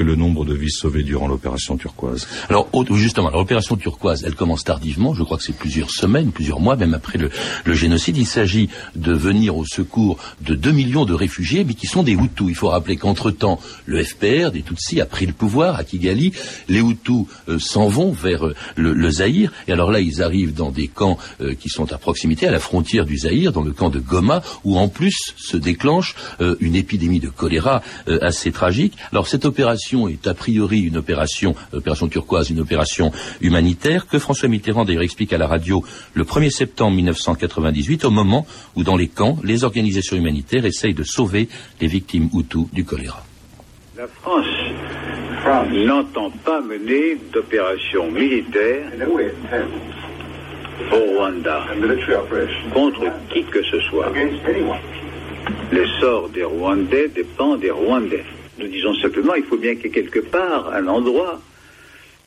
le 0.04 0.16
nombre 0.16 0.46
de 0.46 0.54
vies 0.54 0.72
sauvées 0.72 1.04
durant 1.04 1.28
l'opération 1.28 1.78
turquoise. 1.78 2.28
Alors 2.50 2.70
justement, 2.92 3.30
l'opération 3.30 3.76
turquoise, 3.76 4.24
elle 4.26 4.36
commence 4.36 4.64
tardivement, 4.64 5.14
je 5.14 5.24
crois 5.24 5.38
que 5.38 5.44
c'est 5.44 5.56
plusieurs 5.56 5.92
semaines, 5.92 6.32
plusieurs 6.32 6.60
mois, 6.60 6.76
même 6.76 6.94
après 6.94 7.18
le, 7.18 7.30
le 7.66 7.74
génocide. 7.74 8.18
Il 8.18 8.26
s'agit 8.26 8.70
de 8.96 9.14
venir 9.14 9.58
au 9.58 9.66
secours 9.66 10.18
de 10.42 10.56
2 10.56 10.72
millions 10.72 11.06
de 11.06 11.14
réfugiés, 11.14 11.64
mais 11.64 11.74
qui 11.74 11.88
sont 11.88 12.04
des 12.04 12.14
Hutus. 12.14 12.48
Il 12.50 12.56
faut 12.56 12.70
rappeler 12.70 12.98
qu'entre-temps, 12.98 13.60
le 13.86 14.04
FPR, 14.04 14.52
des 14.52 14.62
Tutsis, 14.62 15.02
a 15.02 15.06
pris 15.06 15.26
le 15.26 15.34
pouvoir 15.34 15.76
à 15.76 15.84
Kigali. 15.84 16.34
Les 16.68 16.80
Hutus 16.80 17.26
euh, 17.48 17.60
s'en 17.60 17.88
vont 17.88 18.12
vers 18.12 18.48
euh, 18.48 18.56
le, 18.76 18.94
le 18.94 19.12
Zaïre, 19.12 19.52
et 19.68 19.72
alors 19.72 19.92
là, 19.92 20.00
ils 20.00 20.22
arrivent 20.22 20.54
dans 20.54 20.72
des 20.72 20.88
camps 20.88 21.18
euh, 21.42 21.54
qui 21.54 21.70
sont 21.70 21.92
à 21.92 21.98
proximité, 21.98 22.48
à 22.48 22.52
la 22.52 22.60
frontière 22.60 23.06
du 23.06 23.18
Zaïre, 23.18 23.52
dans 23.52 23.64
le 23.64 23.72
camp 23.72 23.90
de 23.90 24.00
Goma, 24.00 24.42
où 24.64 24.78
en 24.78 24.88
plus 24.88 25.34
se 25.38 25.58
déclenche 25.58 26.16
une 26.60 26.76
épidémie 26.76 27.20
de 27.20 27.30
choléra 27.30 27.82
assez 28.22 28.52
tragique. 28.52 28.94
Alors 29.12 29.28
cette 29.28 29.46
opération 29.46 29.89
est 30.08 30.28
a 30.28 30.34
priori 30.34 30.82
une 30.82 30.98
opération, 30.98 31.56
opération 31.74 32.08
turquoise, 32.08 32.50
une 32.50 32.60
opération 32.60 33.12
humanitaire 33.42 34.08
que 34.08 34.20
François 34.20 34.50
Mitterrand 34.50 34.86
d'ailleurs 34.86 35.04
explique 35.04 35.34
à 35.34 35.38
la 35.38 35.48
radio 35.48 35.84
le 36.14 36.24
1er 36.24 36.52
septembre 36.52 36.96
1998 36.96 38.06
au 38.06 38.12
moment 38.12 38.46
où 38.76 38.84
dans 38.84 38.96
les 38.96 39.08
camps, 39.08 39.38
les 39.44 39.64
organisations 39.64 40.18
humanitaires 40.18 40.66
essayent 40.66 40.94
de 40.94 41.04
sauver 41.04 41.50
les 41.82 41.88
victimes 41.88 42.30
Hutus 42.34 42.68
du 42.72 42.86
choléra. 42.86 43.24
La 43.98 44.08
France 44.08 44.46
n'entend 45.72 46.32
pas 46.46 46.62
mener 46.62 47.18
d'opération 47.34 48.12
militaire 48.12 48.92
au 50.92 51.18
Rwanda 51.18 51.66
contre 52.74 53.02
qui 53.34 53.44
que 53.44 53.62
ce 53.64 53.80
soit. 53.90 54.12
Le 55.72 55.86
sort 56.00 56.30
des 56.30 56.44
Rwandais 56.44 57.10
dépend 57.10 57.58
des 57.58 57.72
Rwandais. 57.72 58.26
Nous 58.60 58.68
disons 58.68 58.94
simplement, 58.96 59.36
il 59.36 59.44
faut 59.44 59.58
bien 59.58 59.76
qu'il 59.76 59.86
y 59.86 59.88
ait 59.88 59.92
quelque 59.92 60.20
part 60.20 60.74
un 60.74 60.86
endroit 60.88 61.40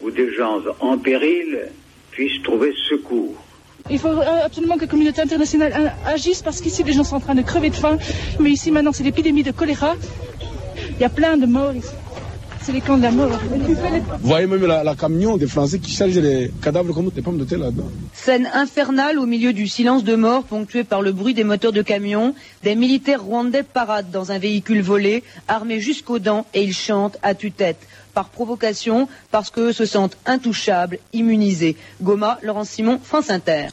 où 0.00 0.10
des 0.10 0.32
gens 0.34 0.60
en 0.80 0.96
péril 0.98 1.58
puissent 2.10 2.42
trouver 2.42 2.72
secours. 2.88 3.34
Il 3.90 3.98
faut 3.98 4.08
absolument 4.44 4.76
que 4.76 4.82
la 4.82 4.86
communauté 4.86 5.20
internationale 5.20 5.92
agisse 6.06 6.40
parce 6.40 6.60
qu'ici 6.60 6.82
les 6.84 6.92
gens 6.92 7.04
sont 7.04 7.16
en 7.16 7.20
train 7.20 7.34
de 7.34 7.42
crever 7.42 7.68
de 7.70 7.74
faim. 7.74 7.98
Mais 8.40 8.50
ici 8.50 8.70
maintenant 8.70 8.92
c'est 8.92 9.04
l'épidémie 9.04 9.42
de 9.42 9.50
choléra. 9.52 9.94
Il 10.90 11.00
y 11.00 11.04
a 11.04 11.10
plein 11.10 11.36
de 11.36 11.46
morts. 11.46 11.74
C'est 12.64 12.72
les 12.72 12.80
camps 12.80 12.96
de 12.96 13.02
la 13.02 13.10
mort. 13.10 13.28
Vous 13.28 14.28
voyez 14.28 14.46
même 14.46 14.64
la, 14.66 14.84
la 14.84 14.94
camion 14.94 15.36
des 15.36 15.48
Français 15.48 15.80
qui 15.80 15.90
chargent 15.90 16.18
les 16.18 16.52
cadavres 16.62 16.94
comme 16.94 17.10
des 17.10 17.20
pommes 17.20 17.38
de 17.38 17.44
terre 17.44 17.58
là-dedans. 17.58 17.90
Scène 18.14 18.48
infernale 18.54 19.18
au 19.18 19.26
milieu 19.26 19.52
du 19.52 19.66
silence 19.66 20.04
de 20.04 20.14
mort 20.14 20.44
ponctué 20.44 20.84
par 20.84 21.02
le 21.02 21.10
bruit 21.10 21.34
des 21.34 21.42
moteurs 21.42 21.72
de 21.72 21.82
camions. 21.82 22.34
Des 22.62 22.76
militaires 22.76 23.22
rwandais 23.24 23.64
paradent 23.64 24.10
dans 24.12 24.30
un 24.30 24.38
véhicule 24.38 24.80
volé, 24.80 25.24
armés 25.48 25.80
jusqu'aux 25.80 26.20
dents, 26.20 26.46
et 26.54 26.62
ils 26.62 26.74
chantent 26.74 27.18
à 27.22 27.34
tue-tête. 27.34 27.78
Par 28.14 28.28
provocation, 28.28 29.08
parce 29.30 29.50
qu'eux 29.50 29.72
se 29.72 29.86
sentent 29.86 30.18
intouchables, 30.26 30.98
immunisés. 31.12 31.76
Goma, 32.00 32.38
Laurent 32.42 32.64
Simon, 32.64 33.00
France 33.02 33.30
Inter 33.30 33.68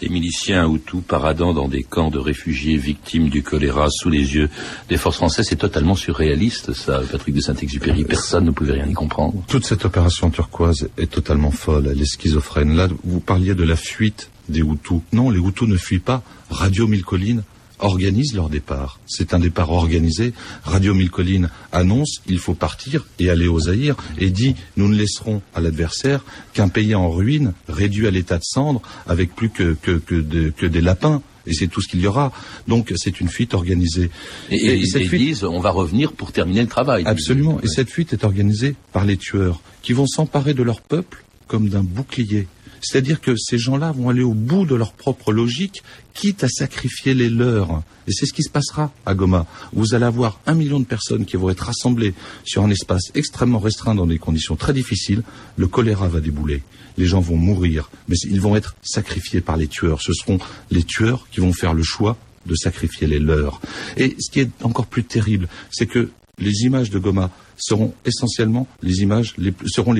des 0.00 0.08
miliciens 0.08 0.68
Hutus 0.68 1.02
paradant 1.06 1.52
dans 1.52 1.68
des 1.68 1.82
camps 1.82 2.10
de 2.10 2.18
réfugiés 2.18 2.76
victimes 2.76 3.28
du 3.28 3.42
choléra 3.42 3.88
sous 3.90 4.10
les 4.10 4.34
yeux 4.34 4.48
des 4.88 4.96
forces 4.96 5.16
françaises. 5.16 5.46
C'est 5.48 5.56
totalement 5.56 5.94
surréaliste, 5.94 6.72
ça, 6.72 7.00
Patrick 7.10 7.34
de 7.34 7.40
Saint-Exupéry. 7.40 8.04
Personne 8.04 8.44
ne 8.44 8.50
pouvait 8.50 8.72
rien 8.72 8.86
y 8.86 8.92
comprendre. 8.92 9.42
Toute 9.48 9.64
cette 9.64 9.84
opération 9.84 10.30
turquoise 10.30 10.88
est 10.98 11.10
totalement 11.10 11.50
folle. 11.50 11.88
Elle 11.90 12.00
est 12.00 12.06
schizophrène. 12.06 12.76
Là, 12.76 12.88
vous 13.04 13.20
parliez 13.20 13.54
de 13.54 13.64
la 13.64 13.76
fuite 13.76 14.30
des 14.48 14.60
Hutus. 14.60 15.00
Non, 15.12 15.30
les 15.30 15.38
Hutus 15.38 15.68
ne 15.68 15.76
fuient 15.76 15.98
pas. 15.98 16.22
Radio 16.50 16.86
Mille 16.86 17.04
Collines 17.04 17.42
organisent 17.78 18.34
leur 18.34 18.48
départ. 18.48 19.00
C'est 19.06 19.34
un 19.34 19.38
départ 19.38 19.70
organisé. 19.70 20.32
Radio 20.62 20.94
Mille 20.94 21.10
Collines 21.10 21.50
annonce 21.72 22.20
il 22.26 22.38
faut 22.38 22.54
partir 22.54 23.06
et 23.18 23.30
aller 23.30 23.48
au 23.48 23.60
Zaïre 23.60 23.96
et 24.18 24.30
dit 24.30 24.54
nous 24.76 24.88
ne 24.88 24.96
laisserons 24.96 25.42
à 25.54 25.60
l'adversaire 25.60 26.24
qu'un 26.52 26.68
pays 26.68 26.94
en 26.94 27.10
ruine, 27.10 27.52
réduit 27.68 28.06
à 28.06 28.10
l'état 28.10 28.38
de 28.38 28.44
cendre, 28.44 28.80
avec 29.06 29.34
plus 29.34 29.50
que, 29.50 29.76
que, 29.80 29.92
que, 29.92 30.14
de, 30.14 30.50
que 30.50 30.66
des 30.66 30.80
lapins. 30.80 31.22
Et 31.46 31.52
c'est 31.52 31.66
tout 31.66 31.82
ce 31.82 31.88
qu'il 31.88 32.00
y 32.00 32.06
aura. 32.06 32.32
Donc 32.68 32.92
c'est 32.96 33.20
une 33.20 33.28
fuite 33.28 33.52
organisée. 33.52 34.10
Et, 34.50 34.56
et, 34.56 34.80
et 34.80 34.86
cette 34.86 35.06
fuite... 35.06 35.20
disent 35.20 35.44
on 35.44 35.60
va 35.60 35.70
revenir 35.70 36.12
pour 36.12 36.32
terminer 36.32 36.62
le 36.62 36.68
travail. 36.68 37.04
Absolument. 37.06 37.60
Et 37.62 37.68
cette 37.68 37.90
fuite 37.90 38.14
est 38.14 38.24
organisée 38.24 38.76
par 38.92 39.04
les 39.04 39.18
tueurs 39.18 39.60
qui 39.82 39.92
vont 39.92 40.06
s'emparer 40.06 40.54
de 40.54 40.62
leur 40.62 40.80
peuple 40.80 41.22
comme 41.46 41.68
d'un 41.68 41.82
bouclier. 41.82 42.48
C'est-à-dire 42.84 43.20
que 43.20 43.34
ces 43.36 43.58
gens-là 43.58 43.92
vont 43.92 44.10
aller 44.10 44.22
au 44.22 44.34
bout 44.34 44.66
de 44.66 44.74
leur 44.74 44.92
propre 44.92 45.32
logique, 45.32 45.82
quitte 46.12 46.44
à 46.44 46.48
sacrifier 46.48 47.14
les 47.14 47.30
leurs. 47.30 47.82
Et 48.06 48.12
c'est 48.12 48.26
ce 48.26 48.32
qui 48.32 48.42
se 48.42 48.50
passera 48.50 48.92
à 49.06 49.14
Goma. 49.14 49.46
Vous 49.72 49.94
allez 49.94 50.04
avoir 50.04 50.38
un 50.46 50.54
million 50.54 50.78
de 50.78 50.84
personnes 50.84 51.24
qui 51.24 51.36
vont 51.36 51.50
être 51.50 51.64
rassemblées 51.64 52.14
sur 52.44 52.62
un 52.62 52.70
espace 52.70 53.10
extrêmement 53.14 53.58
restreint 53.58 53.94
dans 53.94 54.06
des 54.06 54.18
conditions 54.18 54.56
très 54.56 54.72
difficiles. 54.72 55.22
Le 55.56 55.66
choléra 55.66 56.08
va 56.08 56.20
débouler. 56.20 56.62
Les 56.98 57.06
gens 57.06 57.20
vont 57.20 57.36
mourir, 57.36 57.90
mais 58.08 58.16
ils 58.24 58.40
vont 58.40 58.54
être 58.54 58.76
sacrifiés 58.82 59.40
par 59.40 59.56
les 59.56 59.66
tueurs. 59.66 60.02
Ce 60.02 60.12
seront 60.12 60.38
les 60.70 60.84
tueurs 60.84 61.26
qui 61.30 61.40
vont 61.40 61.52
faire 61.52 61.74
le 61.74 61.82
choix 61.82 62.16
de 62.46 62.54
sacrifier 62.54 63.06
les 63.06 63.18
leurs. 63.18 63.60
Et 63.96 64.16
ce 64.20 64.30
qui 64.30 64.40
est 64.40 64.50
encore 64.62 64.86
plus 64.86 65.04
terrible, 65.04 65.48
c'est 65.70 65.86
que 65.86 66.10
les 66.38 66.62
images 66.62 66.90
de 66.90 66.98
Goma 66.98 67.30
seront 67.56 67.94
essentiellement 68.04 68.66
les 68.82 69.02
images 69.02 69.34
les, 69.38 69.52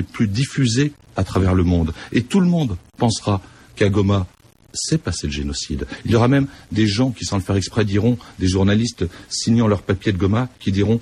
plus 0.03 0.29
diffusées 0.29 0.93
à 1.17 1.25
travers 1.25 1.55
le 1.55 1.65
monde. 1.65 1.93
Et 2.13 2.23
tout 2.23 2.41
le 2.41 2.47
monde 2.47 2.77
pensera 2.99 3.41
qu'à 3.77 3.89
Goma, 3.89 4.27
s'est 4.75 4.99
passé 4.99 5.29
le 5.29 5.33
génocide. 5.33 5.87
Il 6.05 6.11
y 6.11 6.17
aura 6.17 6.27
même 6.27 6.49
des 6.73 6.89
gens 6.89 7.11
qui, 7.13 7.25
sans 7.25 7.37
le 7.37 7.43
faire 7.43 7.55
exprès, 7.55 7.85
diront, 7.85 8.19
des 8.41 8.49
journalistes 8.49 9.07
signant 9.29 9.69
leur 9.69 9.83
papier 9.83 10.11
de 10.11 10.19
Goma, 10.19 10.49
qui 10.59 10.73
diront 10.73 11.01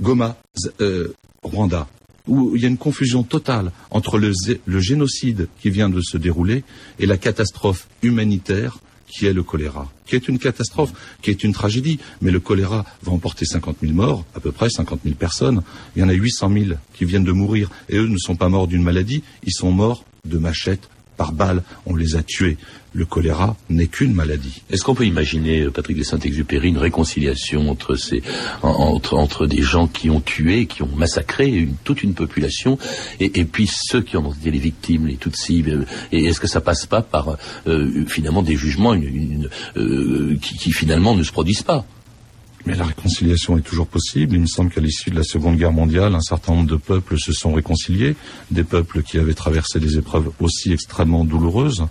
Goma, 0.00 0.38
euh, 0.80 1.12
Rwanda. 1.42 1.88
Où 2.26 2.56
il 2.56 2.62
y 2.62 2.64
a 2.64 2.68
une 2.68 2.78
confusion 2.78 3.22
totale 3.22 3.70
entre 3.90 4.18
le 4.18 4.80
génocide 4.80 5.46
qui 5.60 5.70
vient 5.70 5.88
de 5.88 6.00
se 6.00 6.16
dérouler 6.16 6.64
et 6.98 7.06
la 7.06 7.18
catastrophe 7.18 7.86
humanitaire 8.02 8.78
qui 9.16 9.26
est 9.26 9.32
le 9.32 9.42
choléra, 9.42 9.90
qui 10.04 10.14
est 10.14 10.28
une 10.28 10.38
catastrophe, 10.38 10.92
qui 11.22 11.30
est 11.30 11.42
une 11.42 11.52
tragédie. 11.52 11.98
Mais 12.20 12.30
le 12.30 12.38
choléra 12.38 12.84
va 13.02 13.12
emporter 13.12 13.46
50 13.46 13.78
000 13.80 13.94
morts, 13.94 14.26
à 14.34 14.40
peu 14.40 14.52
près 14.52 14.68
50 14.68 15.00
000 15.04 15.14
personnes. 15.14 15.62
Il 15.94 16.02
y 16.02 16.04
en 16.04 16.08
a 16.10 16.12
800 16.12 16.52
000 16.52 16.64
qui 16.92 17.06
viennent 17.06 17.24
de 17.24 17.32
mourir. 17.32 17.70
Et 17.88 17.96
eux 17.96 18.06
ne 18.06 18.18
sont 18.18 18.36
pas 18.36 18.50
morts 18.50 18.66
d'une 18.66 18.82
maladie, 18.82 19.22
ils 19.42 19.52
sont 19.52 19.70
morts 19.70 20.04
de 20.26 20.36
machettes 20.36 20.88
par 21.16 21.32
balles, 21.32 21.62
on 21.86 21.96
les 21.96 22.16
a 22.16 22.22
tués. 22.22 22.56
Le 22.94 23.04
choléra 23.04 23.56
n'est 23.68 23.88
qu'une 23.88 24.14
maladie. 24.14 24.62
Est-ce 24.70 24.82
qu'on 24.82 24.94
peut 24.94 25.04
imaginer, 25.04 25.62
euh, 25.62 25.70
Patrick 25.70 25.98
de 25.98 26.02
Saint-Exupéry, 26.02 26.68
une 26.68 26.78
réconciliation 26.78 27.68
entre, 27.70 27.94
ces, 27.94 28.22
entre, 28.62 29.16
entre 29.16 29.46
des 29.46 29.60
gens 29.60 29.86
qui 29.86 30.08
ont 30.08 30.20
tué, 30.20 30.66
qui 30.66 30.82
ont 30.82 30.96
massacré 30.96 31.68
toute 31.84 32.02
une 32.02 32.14
population, 32.14 32.78
et, 33.20 33.44
puis 33.44 33.68
ceux 33.70 34.00
qui 34.00 34.16
ont 34.16 34.32
été 34.32 34.50
les 34.50 34.58
victimes, 34.58 35.06
les 35.06 35.16
Tutsis 35.16 35.64
euh, 35.68 35.84
Et 36.10 36.24
est-ce 36.24 36.40
que 36.40 36.46
ça 36.46 36.60
passe 36.60 36.86
pas 36.86 37.02
par 37.02 37.36
euh, 37.66 38.04
finalement 38.06 38.42
des 38.42 38.56
jugements 38.56 38.98
qui, 38.98 40.56
qui 40.58 40.72
finalement 40.72 41.14
ne 41.14 41.22
se 41.22 41.32
produisent 41.32 41.62
pas? 41.62 41.84
Mais 42.66 42.74
la 42.74 42.84
réconciliation 42.84 43.56
est 43.56 43.62
toujours 43.62 43.86
possible. 43.86 44.34
Il 44.34 44.40
me 44.40 44.46
semble 44.46 44.70
qu'à 44.70 44.80
l'issue 44.80 45.10
de 45.10 45.16
la 45.16 45.22
Seconde 45.22 45.56
Guerre 45.56 45.72
mondiale, 45.72 46.14
un 46.14 46.20
certain 46.20 46.52
nombre 46.52 46.68
de 46.68 46.76
peuples 46.76 47.18
se 47.18 47.32
sont 47.32 47.52
réconciliés, 47.52 48.16
des 48.50 48.64
peuples 48.64 49.02
qui 49.02 49.18
avaient 49.18 49.34
traversé 49.34 49.78
des 49.78 49.96
épreuves 49.98 50.30
aussi 50.40 50.72
extrêmement 50.72 51.24
douloureuses. 51.24 51.86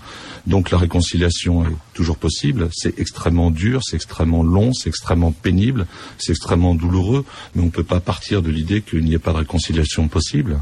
Donc 0.46 0.72
la 0.72 0.78
réconciliation 0.78 1.64
est 1.64 1.76
toujours 1.94 2.18
possible. 2.18 2.70
C'est 2.74 3.00
extrêmement 3.00 3.52
dur, 3.52 3.82
c'est 3.84 3.96
extrêmement 3.96 4.44
long, 4.44 4.74
c'est 4.74 4.90
extrêmement 4.90 5.32
pénible, 5.32 5.88
c'est 6.18 6.34
extrêmement 6.34 6.76
douloureux, 6.76 7.26
mais 7.56 7.62
on 7.62 7.66
ne 7.66 7.72
peut 7.72 7.84
pas 7.84 8.00
partir 8.00 8.42
de 8.42 8.50
l'idée 8.50 8.82
qu'il 8.82 9.04
n'y 9.06 9.14
ait 9.14 9.20
pas 9.20 9.32
de 9.32 9.38
réconciliation 9.38 10.08
possible. 10.08 10.60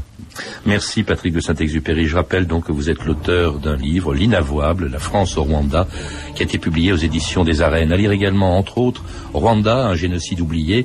Merci 0.64 1.02
Patrick 1.02 1.34
de 1.34 1.40
Saint-Exupéry. 1.40 2.06
Je 2.06 2.16
rappelle 2.16 2.46
donc 2.46 2.66
que 2.66 2.72
vous 2.72 2.88
êtes 2.88 3.04
l'auteur 3.04 3.58
d'un 3.58 3.76
livre, 3.76 4.14
L'inavouable, 4.14 4.88
La 4.88 4.98
France 4.98 5.36
au 5.36 5.42
Rwanda, 5.42 5.86
qui 6.34 6.42
a 6.42 6.44
été 6.44 6.58
publié 6.58 6.92
aux 6.92 6.96
éditions 6.96 7.44
des 7.44 7.60
Arènes. 7.62 7.92
À 7.92 7.96
lire 7.96 8.12
également, 8.12 8.56
entre 8.58 8.78
autres, 8.78 9.02
Rwanda, 9.32 9.88
un 9.88 9.94
génocide 10.04 10.40
oublié, 10.40 10.84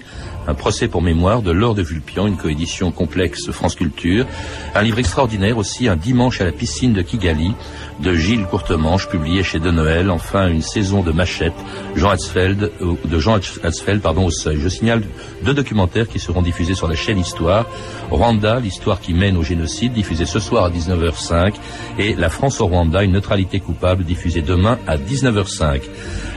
un 0.49 0.55
procès 0.55 0.87
pour 0.87 1.03
mémoire 1.03 1.43
de 1.43 1.51
Laure 1.51 1.75
de 1.75 1.83
Vulpian, 1.83 2.25
une 2.25 2.35
coédition 2.35 2.91
complexe 2.91 3.51
France 3.51 3.75
Culture, 3.75 4.25
un 4.73 4.81
livre 4.81 4.97
extraordinaire 4.97 5.57
aussi, 5.57 5.87
Un 5.87 5.95
dimanche 5.95 6.41
à 6.41 6.45
la 6.45 6.51
piscine 6.51 6.91
de 6.91 7.03
Kigali, 7.03 7.53
de 7.99 8.15
Gilles 8.15 8.45
Courtemanche, 8.45 9.07
publié 9.09 9.43
chez 9.43 9.59
De 9.59 9.69
Noël, 9.69 10.09
enfin 10.09 10.47
une 10.47 10.63
saison 10.63 11.03
de 11.03 11.11
Machette, 11.11 11.53
Jean 11.95 12.09
Hatzfeld, 12.09 12.71
euh, 12.81 12.93
de 13.05 13.19
Jean 13.19 13.35
Hatzfeld 13.63 14.01
pardon, 14.01 14.25
au 14.25 14.31
seuil. 14.31 14.57
Je 14.59 14.69
signale 14.69 15.03
deux 15.43 15.53
documentaires 15.53 16.07
qui 16.07 16.19
seront 16.19 16.41
diffusés 16.41 16.73
sur 16.73 16.87
la 16.87 16.95
chaîne 16.95 17.19
Histoire, 17.19 17.65
Rwanda, 18.09 18.59
l'histoire 18.59 18.99
qui 19.01 19.13
mène 19.13 19.37
au 19.37 19.43
génocide, 19.43 19.93
diffusé 19.93 20.25
ce 20.25 20.39
soir 20.39 20.65
à 20.65 20.71
19h05, 20.71 21.53
et 21.99 22.15
La 22.15 22.29
France 22.29 22.59
au 22.59 22.65
Rwanda, 22.65 23.03
une 23.03 23.11
neutralité 23.11 23.59
coupable, 23.59 24.03
diffusée 24.03 24.41
demain 24.41 24.79
à 24.87 24.97
19h05. 24.97 25.81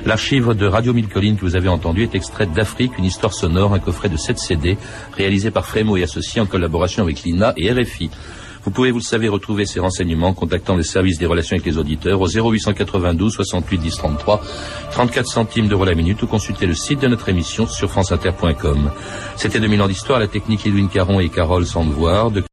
L'archive 0.04 0.54
de 0.54 0.66
Radio 0.66 0.92
Mille 0.92 1.08
Collines 1.08 1.36
que 1.36 1.42
vous 1.42 1.54
avez 1.54 1.68
entendu 1.68 2.02
est 2.02 2.16
extraite 2.16 2.52
d'Afrique, 2.52 2.98
une 2.98 3.04
histoire 3.04 3.32
sonore, 3.32 3.72
un 3.72 3.78
coffret 3.78 4.01
de 4.08 4.16
7 4.16 4.38
CD, 4.38 4.78
réalisé 5.16 5.50
par 5.50 5.66
Frémo 5.66 5.96
et 5.96 6.02
associé 6.02 6.40
en 6.40 6.46
collaboration 6.46 7.02
avec 7.02 7.22
l'INA 7.22 7.52
et 7.56 7.72
RFI. 7.72 8.10
Vous 8.64 8.70
pouvez, 8.70 8.92
vous 8.92 8.98
le 8.98 9.02
savez, 9.04 9.28
retrouver 9.28 9.66
ces 9.66 9.80
renseignements 9.80 10.28
en 10.28 10.34
contactant 10.34 10.76
les 10.76 10.84
services 10.84 11.18
des 11.18 11.26
relations 11.26 11.54
avec 11.54 11.66
les 11.66 11.78
auditeurs 11.78 12.20
au 12.20 12.28
0892 12.28 13.32
68 13.32 13.78
10 13.78 13.96
33, 13.96 14.40
34 14.92 15.26
centimes 15.26 15.66
d'euros 15.66 15.84
la 15.84 15.94
minute 15.94 16.22
ou 16.22 16.28
consulter 16.28 16.66
le 16.66 16.74
site 16.74 17.00
de 17.00 17.08
notre 17.08 17.28
émission 17.28 17.66
sur 17.66 17.90
franceinter.com. 17.90 18.92
C'était 19.34 19.58
2000 19.58 19.82
ans 19.82 19.88
d'histoire, 19.88 20.20
la 20.20 20.28
technique 20.28 20.64
Edwin 20.64 20.88
Caron 20.88 21.18
et 21.18 21.28
Carole 21.28 21.66
Sandvoire. 21.66 22.30